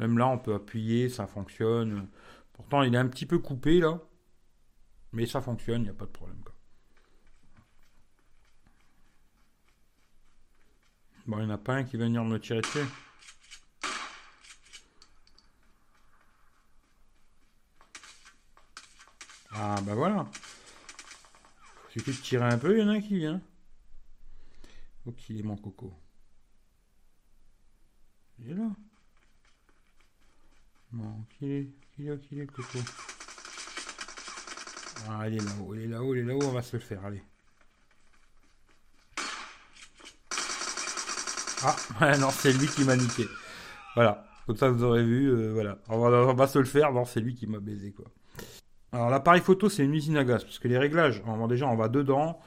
Même 0.02 0.18
là, 0.18 0.26
on 0.26 0.36
peut 0.36 0.54
appuyer, 0.54 1.08
ça 1.08 1.28
fonctionne. 1.28 2.08
Pourtant, 2.54 2.82
il 2.82 2.92
est 2.92 2.98
un 2.98 3.06
petit 3.06 3.24
peu 3.24 3.38
coupé 3.38 3.78
là. 3.78 4.00
Mais 5.12 5.26
ça 5.26 5.40
fonctionne, 5.40 5.82
il 5.82 5.84
n'y 5.84 5.90
a 5.90 5.94
pas 5.94 6.06
de 6.06 6.10
problème. 6.10 6.42
Bon, 11.26 11.38
il 11.38 11.44
n'y 11.46 11.52
en 11.52 11.54
a 11.54 11.58
pas 11.58 11.74
un 11.74 11.84
qui 11.84 11.96
va 11.96 12.06
venir 12.06 12.24
me 12.24 12.40
tirer 12.40 12.62
dessus. 12.62 12.80
Ah 19.52 19.80
bah 19.82 19.94
voilà. 19.94 20.28
Il 21.90 21.92
suffit 21.92 22.10
de 22.10 22.24
tirer 22.24 22.44
un 22.46 22.58
peu, 22.58 22.76
il 22.76 22.80
y 22.80 22.82
en 22.82 22.88
a 22.88 22.94
un 22.94 23.00
qui 23.00 23.18
vient. 23.18 23.40
Ok, 25.06 25.28
il 25.28 25.38
est 25.38 25.42
mon 25.44 25.56
coco. 25.56 25.94
Il 28.40 28.50
est 28.50 28.54
là. 28.54 28.68
Bon, 30.92 31.24
qui 31.38 31.50
est, 31.50 31.68
qui 31.96 32.06
est, 32.06 32.32
le 32.32 32.46
coco 32.46 32.78
Ah, 35.08 35.26
il 35.26 35.36
est 35.36 35.38
là-haut, 35.38 35.74
il 35.74 35.80
est 35.80 35.86
là-haut, 35.86 36.14
est 36.14 36.22
là-haut, 36.22 36.42
on 36.44 36.52
va 36.52 36.60
se 36.60 36.76
le 36.76 36.82
faire, 36.82 37.02
allez. 37.06 37.22
Ah, 41.64 42.18
non, 42.18 42.28
c'est 42.30 42.52
lui 42.52 42.66
qui 42.66 42.84
m'a 42.84 42.96
niqué. 42.96 43.26
Voilà, 43.94 44.26
comme 44.46 44.56
ça 44.56 44.68
vous 44.68 44.84
aurez 44.84 45.02
vu, 45.02 45.28
euh, 45.28 45.52
voilà. 45.54 45.78
On 45.88 45.98
va, 46.34 46.46
se 46.46 46.58
le 46.58 46.66
faire, 46.66 46.90
c'est 47.06 47.20
lui 47.20 47.34
qui 47.34 47.46
m'a 47.46 47.58
baisé, 47.58 47.92
quoi. 47.92 48.06
Alors 48.92 49.08
l'appareil 49.08 49.40
photo, 49.40 49.70
c'est 49.70 49.84
une 49.84 49.94
usine 49.94 50.18
à 50.18 50.24
gaz, 50.24 50.44
parce 50.44 50.58
que 50.58 50.68
les 50.68 50.76
réglages, 50.76 51.22
on, 51.26 51.46
déjà, 51.46 51.68
on 51.68 51.76
va 51.76 51.88
dedans. 51.88 52.38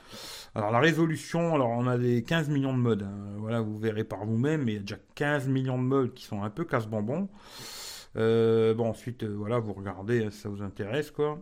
Alors 0.54 0.70
la 0.70 0.80
résolution, 0.80 1.56
alors 1.56 1.70
on 1.70 1.88
a 1.88 1.98
des 1.98 2.22
15 2.24 2.50
millions 2.50 2.74
de 2.74 2.80
modes. 2.80 3.04
Hein. 3.04 3.38
Voilà, 3.40 3.62
vous 3.62 3.80
verrez 3.80 4.04
par 4.04 4.24
vous-même, 4.24 4.66
mais 4.66 4.74
il 4.74 4.76
y 4.76 4.78
a 4.78 4.82
déjà 4.82 4.98
15 5.16 5.48
millions 5.48 5.80
de 5.80 5.84
modes 5.84 6.14
qui 6.14 6.26
sont 6.26 6.44
un 6.44 6.52
peu 6.52 6.64
casse-bonbons. 6.64 7.28
Euh, 8.18 8.74
bon, 8.74 8.90
ensuite, 8.90 9.24
euh, 9.24 9.36
voilà, 9.36 9.60
vous 9.60 9.74
regardez, 9.74 10.32
ça 10.32 10.50
vous 10.50 10.62
intéresse, 10.62 11.12
quoi. 11.12 11.42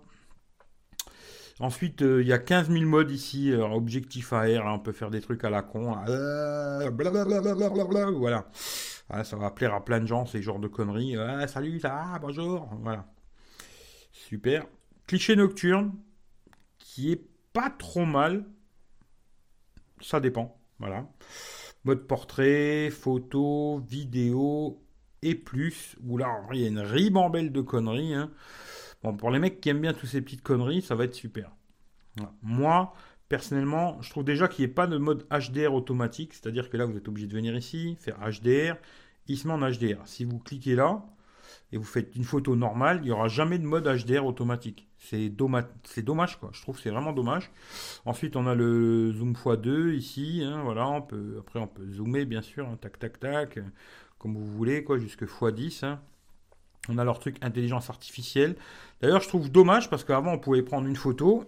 Ensuite, 1.60 2.02
euh, 2.02 2.22
il 2.22 2.28
y 2.28 2.34
a 2.34 2.40
15 2.40 2.70
000 2.72 2.86
modes 2.86 3.12
ici, 3.12 3.54
objectif 3.54 4.34
AR, 4.34 4.66
on 4.66 4.80
peut 4.80 4.92
faire 4.92 5.12
des 5.12 5.22
trucs 5.22 5.44
à 5.44 5.50
la 5.52 5.62
con. 5.62 5.96
voilà. 8.18 8.50
Ah, 9.10 9.24
ça 9.24 9.36
va 9.36 9.52
plaire 9.52 9.74
à 9.74 9.86
plein 9.86 10.00
de 10.00 10.08
gens, 10.08 10.26
ces 10.26 10.42
genres 10.42 10.60
de 10.60 10.68
conneries. 10.68 11.16
Ah, 11.18 11.48
salut, 11.48 11.80
ça 11.80 12.18
bonjour. 12.22 12.70
Voilà. 12.82 13.06
Super. 14.12 14.66
Cliché 15.06 15.36
nocturne, 15.36 15.94
qui 16.80 17.12
est 17.12 17.22
pas 17.52 17.70
trop 17.70 18.06
mal. 18.06 18.46
Ça 20.02 20.20
dépend. 20.20 20.58
Voilà. 20.80 21.08
Mode 21.84 22.08
portrait, 22.08 22.90
photo, 22.90 23.80
vidéo, 23.80 24.82
plus, 25.36 25.96
où 26.06 26.18
là, 26.18 26.28
il 26.54 26.60
y 26.60 26.66
a 26.66 26.68
une 26.68 26.80
ribambelle 26.80 27.52
de 27.52 27.62
conneries. 27.62 28.14
Hein. 28.14 28.32
Bon, 29.04 29.16
pour 29.16 29.32
les 29.32 29.40
mecs 29.40 29.60
qui 29.62 29.70
aiment 29.70 29.82
bien 29.82 29.94
toutes 29.94 30.10
ces 30.10 30.22
petites 30.22 30.44
conneries, 30.44 30.82
ça 30.82 30.96
va 30.96 31.06
être 31.06 31.16
super. 31.16 31.52
Moi, 32.42 32.94
personnellement, 33.30 34.02
je 34.02 34.10
trouve 34.10 34.24
déjà 34.24 34.48
qu'il 34.48 34.66
n'y 34.66 34.72
ait 34.72 34.74
pas 34.74 34.88
de 34.88 34.98
mode 34.98 35.26
HDR 35.30 35.74
automatique, 35.74 36.34
c'est-à-dire 36.34 36.70
que 36.70 36.78
là, 36.78 36.86
vous 36.86 36.96
êtes 36.96 37.08
obligé 37.08 37.28
de 37.28 37.34
venir 37.34 37.56
ici, 37.56 37.98
faire 38.00 38.18
HDR, 38.20 38.76
il 39.28 39.38
se 39.38 39.48
en 39.48 39.60
HDR. 39.60 40.06
Si 40.06 40.26
vous 40.26 40.40
cliquez 40.40 40.76
là, 40.76 41.04
et 41.72 41.78
vous 41.78 41.84
faites 41.84 42.16
une 42.16 42.24
photo 42.24 42.56
normale, 42.56 43.00
il 43.02 43.06
n'y 43.06 43.12
aura 43.12 43.28
jamais 43.28 43.58
de 43.58 43.66
mode 43.66 43.88
HDR 43.88 44.26
automatique. 44.26 44.88
C'est 45.00 45.30
dommage, 45.30 45.66
dommage 45.98 46.40
quoi. 46.40 46.50
Je 46.54 46.62
trouve 46.62 46.80
c'est 46.80 46.92
vraiment 46.92 47.14
dommage. 47.14 47.52
Ensuite, 48.06 48.36
on 48.36 48.48
a 48.48 48.56
le 48.56 49.12
zoom 49.12 49.34
x2 49.34 49.94
ici. 49.94 50.44
Hein, 50.46 50.62
voilà, 50.64 50.88
on 50.88 51.02
peut, 51.02 51.38
après 51.40 51.60
on 51.60 51.68
peut 51.68 51.92
zoomer 51.92 52.26
bien 52.26 52.42
sûr. 52.42 52.68
Hein, 52.68 52.78
tac, 52.80 53.00
tac, 53.00 53.20
tac 53.20 53.60
comme 54.24 54.38
vous 54.38 54.48
voulez, 54.48 54.86
quoi, 54.86 54.98
jusque 54.98 55.24
x10. 55.24 55.84
Hein. 55.84 56.00
On 56.88 56.98
a 56.98 57.04
leur 57.04 57.20
truc 57.20 57.36
intelligence 57.42 57.90
artificielle. 57.90 58.56
D'ailleurs, 59.02 59.20
je 59.20 59.28
trouve 59.28 59.52
dommage 59.52 59.90
parce 59.90 60.06
qu'avant, 60.06 60.32
on 60.32 60.40
pouvait 60.40 60.64
prendre 60.64 60.88
une 60.88 60.96
photo. 60.96 61.44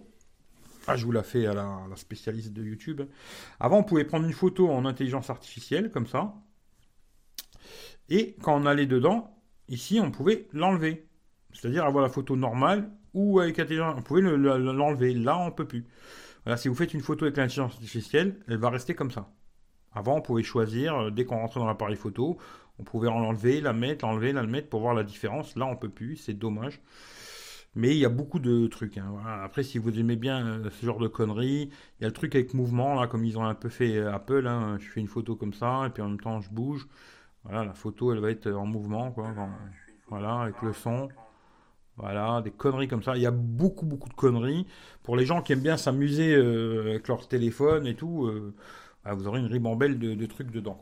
Ah, 0.86 0.94
je 0.94 1.06
vous 1.06 1.12
la 1.12 1.22
fais 1.22 1.46
à 1.46 1.54
la, 1.54 1.80
spécialiste 1.94 2.52
de 2.52 2.62
YouTube. 2.62 3.00
Avant, 3.60 3.78
on 3.78 3.82
pouvait 3.82 4.04
prendre 4.04 4.26
une 4.26 4.34
photo 4.34 4.68
en 4.68 4.84
intelligence 4.84 5.30
artificielle, 5.30 5.90
comme 5.90 6.06
ça. 6.06 6.34
Et 8.10 8.36
quand 8.42 8.54
on 8.60 8.66
allait 8.66 8.84
dedans, 8.84 9.34
ici, 9.70 9.98
on 9.98 10.10
pouvait 10.10 10.46
l'enlever. 10.52 11.08
C'est-à-dire 11.54 11.86
avoir 11.86 12.04
la 12.04 12.10
photo 12.10 12.36
normale 12.36 12.90
ou 13.14 13.40
avec 13.40 13.56
l'intelligence. 13.56 13.96
Vous 13.96 14.02
pouvez 14.02 14.20
l'enlever. 14.20 15.14
Là, 15.14 15.38
on 15.38 15.50
peut 15.50 15.66
plus. 15.66 15.86
Voilà, 16.44 16.58
si 16.58 16.68
vous 16.68 16.74
faites 16.74 16.92
une 16.92 17.00
photo 17.00 17.24
avec 17.24 17.38
l'intelligence 17.38 17.72
artificielle, 17.72 18.38
elle 18.48 18.58
va 18.58 18.68
rester 18.68 18.94
comme 18.94 19.10
ça. 19.10 19.30
Avant, 19.96 20.16
on 20.16 20.20
pouvait 20.20 20.42
choisir, 20.42 20.94
euh, 20.94 21.10
dès 21.10 21.24
qu'on 21.24 21.38
rentrait 21.38 21.58
dans 21.58 21.66
l'appareil 21.66 21.96
photo, 21.96 22.36
on 22.78 22.84
pouvait 22.84 23.08
l'enlever, 23.08 23.60
la 23.60 23.72
mettre, 23.72 24.04
l'enlever, 24.04 24.32
la 24.32 24.42
mettre 24.44 24.68
pour 24.68 24.80
voir 24.80 24.94
la 24.94 25.04
différence. 25.04 25.56
Là, 25.56 25.66
on 25.66 25.76
peut 25.76 25.88
plus, 25.88 26.16
c'est 26.16 26.34
dommage. 26.34 26.80
Mais 27.76 27.90
il 27.90 27.98
y 27.98 28.06
a 28.06 28.08
beaucoup 28.08 28.38
de 28.38 28.66
trucs. 28.68 28.96
Hein. 28.96 29.14
Après, 29.44 29.62
si 29.62 29.76
vous 29.76 30.00
aimez 30.00 30.16
bien 30.16 30.46
euh, 30.46 30.70
ce 30.70 30.86
genre 30.86 30.98
de 30.98 31.08
conneries, 31.08 31.70
il 32.00 32.02
y 32.02 32.04
a 32.04 32.08
le 32.08 32.14
truc 32.14 32.34
avec 32.34 32.54
mouvement, 32.54 32.98
là, 32.98 33.06
comme 33.06 33.22
ils 33.22 33.38
ont 33.38 33.44
un 33.44 33.54
peu 33.54 33.68
fait 33.68 33.98
euh, 33.98 34.14
Apple. 34.14 34.46
Hein. 34.46 34.78
Je 34.80 34.88
fais 34.88 35.00
une 35.00 35.08
photo 35.08 35.36
comme 35.36 35.52
ça, 35.52 35.84
et 35.86 35.90
puis 35.90 36.02
en 36.02 36.08
même 36.08 36.20
temps, 36.20 36.40
je 36.40 36.48
bouge. 36.50 36.88
Voilà, 37.44 37.66
la 37.66 37.74
photo, 37.74 38.14
elle 38.14 38.20
va 38.20 38.30
être 38.30 38.50
en 38.50 38.64
mouvement. 38.64 39.14
Voilà, 40.08 40.40
avec 40.40 40.62
le 40.62 40.72
son. 40.72 41.08
Voilà, 41.98 42.40
des 42.40 42.50
conneries 42.50 42.88
comme 42.88 43.02
ça. 43.02 43.14
Il 43.14 43.22
y 43.22 43.26
a 43.26 43.30
beaucoup, 43.30 43.84
beaucoup 43.84 44.08
de 44.08 44.14
conneries. 44.14 44.66
Pour 45.02 45.14
les 45.14 45.26
gens 45.26 45.42
qui 45.42 45.52
aiment 45.52 45.60
bien 45.60 45.76
s'amuser 45.76 46.34
euh, 46.34 46.90
avec 46.90 47.08
leur 47.08 47.28
téléphone 47.28 47.86
et 47.86 47.94
tout, 47.94 48.30
bah, 49.04 49.12
vous 49.12 49.26
aurez 49.28 49.40
une 49.40 49.46
ribambelle 49.46 49.98
de, 49.98 50.26
trucs 50.26 50.50
dedans. 50.50 50.80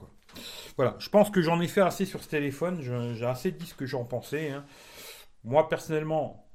Voilà, 0.77 0.97
je 0.99 1.09
pense 1.09 1.31
que 1.31 1.43
j'en 1.43 1.61
ai 1.61 1.69
fait 1.69 1.81
assez 1.81 2.05
sur 2.05 2.23
ce 2.23 2.29
téléphone. 2.29 2.81
J'ai 3.15 3.27
assez 3.27 3.53
dit 3.53 3.67
ce 3.67 3.75
que 3.75 3.87
j'en 3.87 4.05
pensais. 4.05 4.51
Hein. 4.51 4.65
Moi, 5.45 5.69
personnellement, 5.69 6.49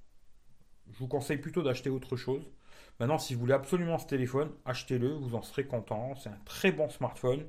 je 0.92 0.98
vous 1.00 1.08
conseille 1.08 1.38
plutôt 1.38 1.62
d'acheter 1.62 1.90
autre 1.90 2.16
chose. 2.16 2.44
Maintenant, 3.00 3.18
si 3.18 3.34
vous 3.34 3.40
voulez 3.42 3.54
absolument 3.54 3.98
ce 3.98 4.08
téléphone, 4.08 4.52
achetez-le, 4.66 5.14
vous 5.14 5.36
en 5.36 5.42
serez 5.42 5.66
content. 5.66 6.16
C'est 6.16 6.30
un 6.30 6.40
très 6.46 6.72
bon 6.72 6.90
smartphone. 6.90 7.46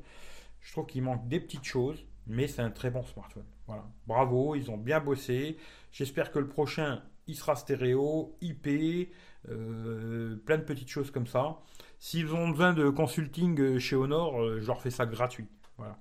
Je 0.61 0.73
trouve 0.73 0.87
qu'il 0.87 1.03
manque 1.03 1.27
des 1.27 1.41
petites 1.41 1.65
choses, 1.65 2.05
mais 2.27 2.47
c'est 2.47 2.63
un 2.63 2.71
très 2.71 2.91
bon 2.91 3.03
smartphone. 3.05 3.47
Voilà. 3.67 3.85
Bravo, 4.07 4.55
ils 4.55 4.71
ont 4.71 4.77
bien 4.77 5.01
bossé. 5.01 5.57
J'espère 5.91 6.31
que 6.31 6.39
le 6.39 6.47
prochain, 6.47 7.03
il 7.27 7.35
sera 7.35 7.57
stéréo, 7.57 8.37
IP, 8.41 9.13
euh, 9.49 10.37
plein 10.45 10.59
de 10.59 10.63
petites 10.63 10.89
choses 10.89 11.11
comme 11.11 11.27
ça. 11.27 11.59
S'ils 11.99 12.33
ont 12.35 12.51
besoin 12.51 12.73
de 12.73 12.89
consulting 12.89 13.59
euh, 13.61 13.79
chez 13.79 13.97
Honor, 13.97 14.41
euh, 14.41 14.61
je 14.61 14.67
leur 14.67 14.81
fais 14.81 14.91
ça 14.91 15.07
gratuit. 15.07 15.47
Voilà. 15.81 15.99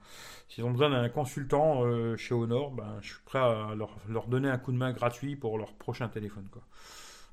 S'ils 0.47 0.63
ont 0.63 0.71
besoin 0.71 0.89
d'un 0.89 1.09
consultant 1.09 1.83
chez 2.17 2.33
Honor, 2.33 2.71
ben, 2.71 2.97
je 3.01 3.13
suis 3.13 3.23
prêt 3.23 3.39
à 3.39 3.73
leur, 3.75 4.27
donner 4.27 4.49
un 4.49 4.57
coup 4.57 4.71
de 4.71 4.77
main 4.77 4.91
gratuit 4.91 5.35
pour 5.35 5.57
leur 5.57 5.73
prochain 5.73 6.07
téléphone. 6.09 6.47
Quoi. 6.51 6.61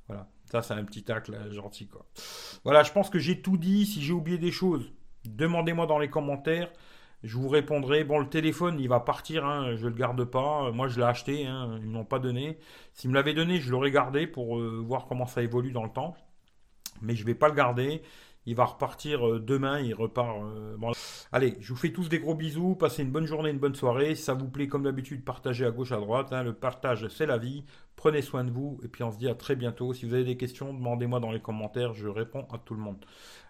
Voilà. 0.06 0.28
Ça, 0.44 0.62
c'est 0.62 0.74
un 0.74 0.84
petit 0.84 1.02
tacle 1.02 1.36
gentil. 1.52 1.88
Quoi. 1.88 2.06
Voilà, 2.62 2.82
je 2.82 2.92
pense 2.92 3.10
que 3.10 3.18
j'ai 3.18 3.42
tout 3.42 3.56
dit. 3.56 3.84
Si 3.84 4.02
j'ai 4.02 4.12
oublié 4.12 4.38
des 4.38 4.52
choses, 4.52 4.92
demandez-moi 5.24 5.86
dans 5.86 5.98
les 5.98 6.08
commentaires 6.08 6.70
je 7.22 7.36
vous 7.36 7.48
répondrai. 7.48 8.04
Bon, 8.04 8.18
le 8.18 8.28
téléphone, 8.28 8.78
il 8.78 8.88
va 8.88 9.00
partir, 9.00 9.44
hein, 9.44 9.74
je 9.76 9.84
ne 9.84 9.90
le 9.90 9.96
garde 9.96 10.24
pas. 10.24 10.70
Moi, 10.72 10.88
je 10.88 10.98
l'ai 10.98 11.06
acheté, 11.06 11.46
hein, 11.46 11.78
ils 11.80 11.88
ne 11.88 11.92
m'ont 11.92 12.04
pas 12.04 12.18
donné. 12.18 12.58
S'ils 12.94 13.10
me 13.10 13.14
l'avaient 13.14 13.34
donné, 13.34 13.60
je 13.60 13.70
l'aurais 13.70 13.90
gardé 13.90 14.26
pour 14.26 14.58
euh, 14.58 14.82
voir 14.86 15.06
comment 15.06 15.26
ça 15.26 15.42
évolue 15.42 15.72
dans 15.72 15.84
le 15.84 15.90
temps. 15.90 16.16
Mais 17.02 17.14
je 17.14 17.22
ne 17.22 17.26
vais 17.26 17.34
pas 17.34 17.48
le 17.48 17.54
garder. 17.54 18.02
Il 18.46 18.54
va 18.54 18.64
repartir 18.64 19.26
euh, 19.26 19.40
demain, 19.40 19.80
il 19.80 19.94
repart. 19.94 20.38
Euh, 20.40 20.76
bon. 20.78 20.92
Allez, 21.32 21.56
je 21.60 21.72
vous 21.72 21.78
fais 21.78 21.92
tous 21.92 22.08
des 22.08 22.18
gros 22.18 22.34
bisous. 22.34 22.74
Passez 22.74 23.02
une 23.02 23.10
bonne 23.10 23.26
journée, 23.26 23.50
une 23.50 23.58
bonne 23.58 23.74
soirée. 23.74 24.14
Si 24.14 24.22
ça 24.22 24.34
vous 24.34 24.48
plaît, 24.48 24.68
comme 24.68 24.84
d'habitude, 24.84 25.24
partagez 25.24 25.64
à 25.64 25.70
gauche, 25.70 25.92
à 25.92 25.96
droite. 25.96 26.32
Hein. 26.32 26.42
Le 26.42 26.52
partage, 26.52 27.08
c'est 27.08 27.26
la 27.26 27.38
vie. 27.38 27.64
Prenez 27.96 28.22
soin 28.22 28.44
de 28.44 28.50
vous. 28.50 28.78
Et 28.84 28.88
puis, 28.88 29.02
on 29.02 29.12
se 29.12 29.18
dit 29.18 29.28
à 29.28 29.34
très 29.34 29.56
bientôt. 29.56 29.92
Si 29.92 30.06
vous 30.06 30.14
avez 30.14 30.24
des 30.24 30.36
questions, 30.36 30.72
demandez-moi 30.72 31.20
dans 31.20 31.32
les 31.32 31.40
commentaires. 31.40 31.94
Je 31.94 32.08
réponds 32.08 32.46
à 32.52 32.58
tout 32.58 32.74
le 32.74 32.80
monde. 32.80 33.04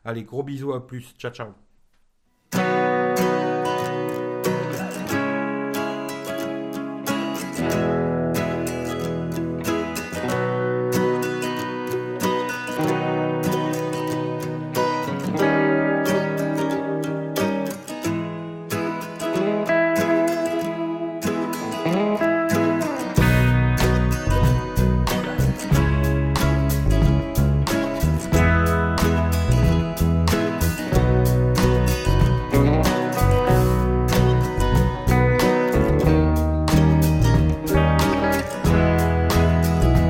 Allez, 0.04 0.24
gros 0.24 0.42
bisous, 0.42 0.72
à 0.72 0.86
plus. 0.86 1.14
Ciao, 1.18 1.32
ciao. 1.32 2.95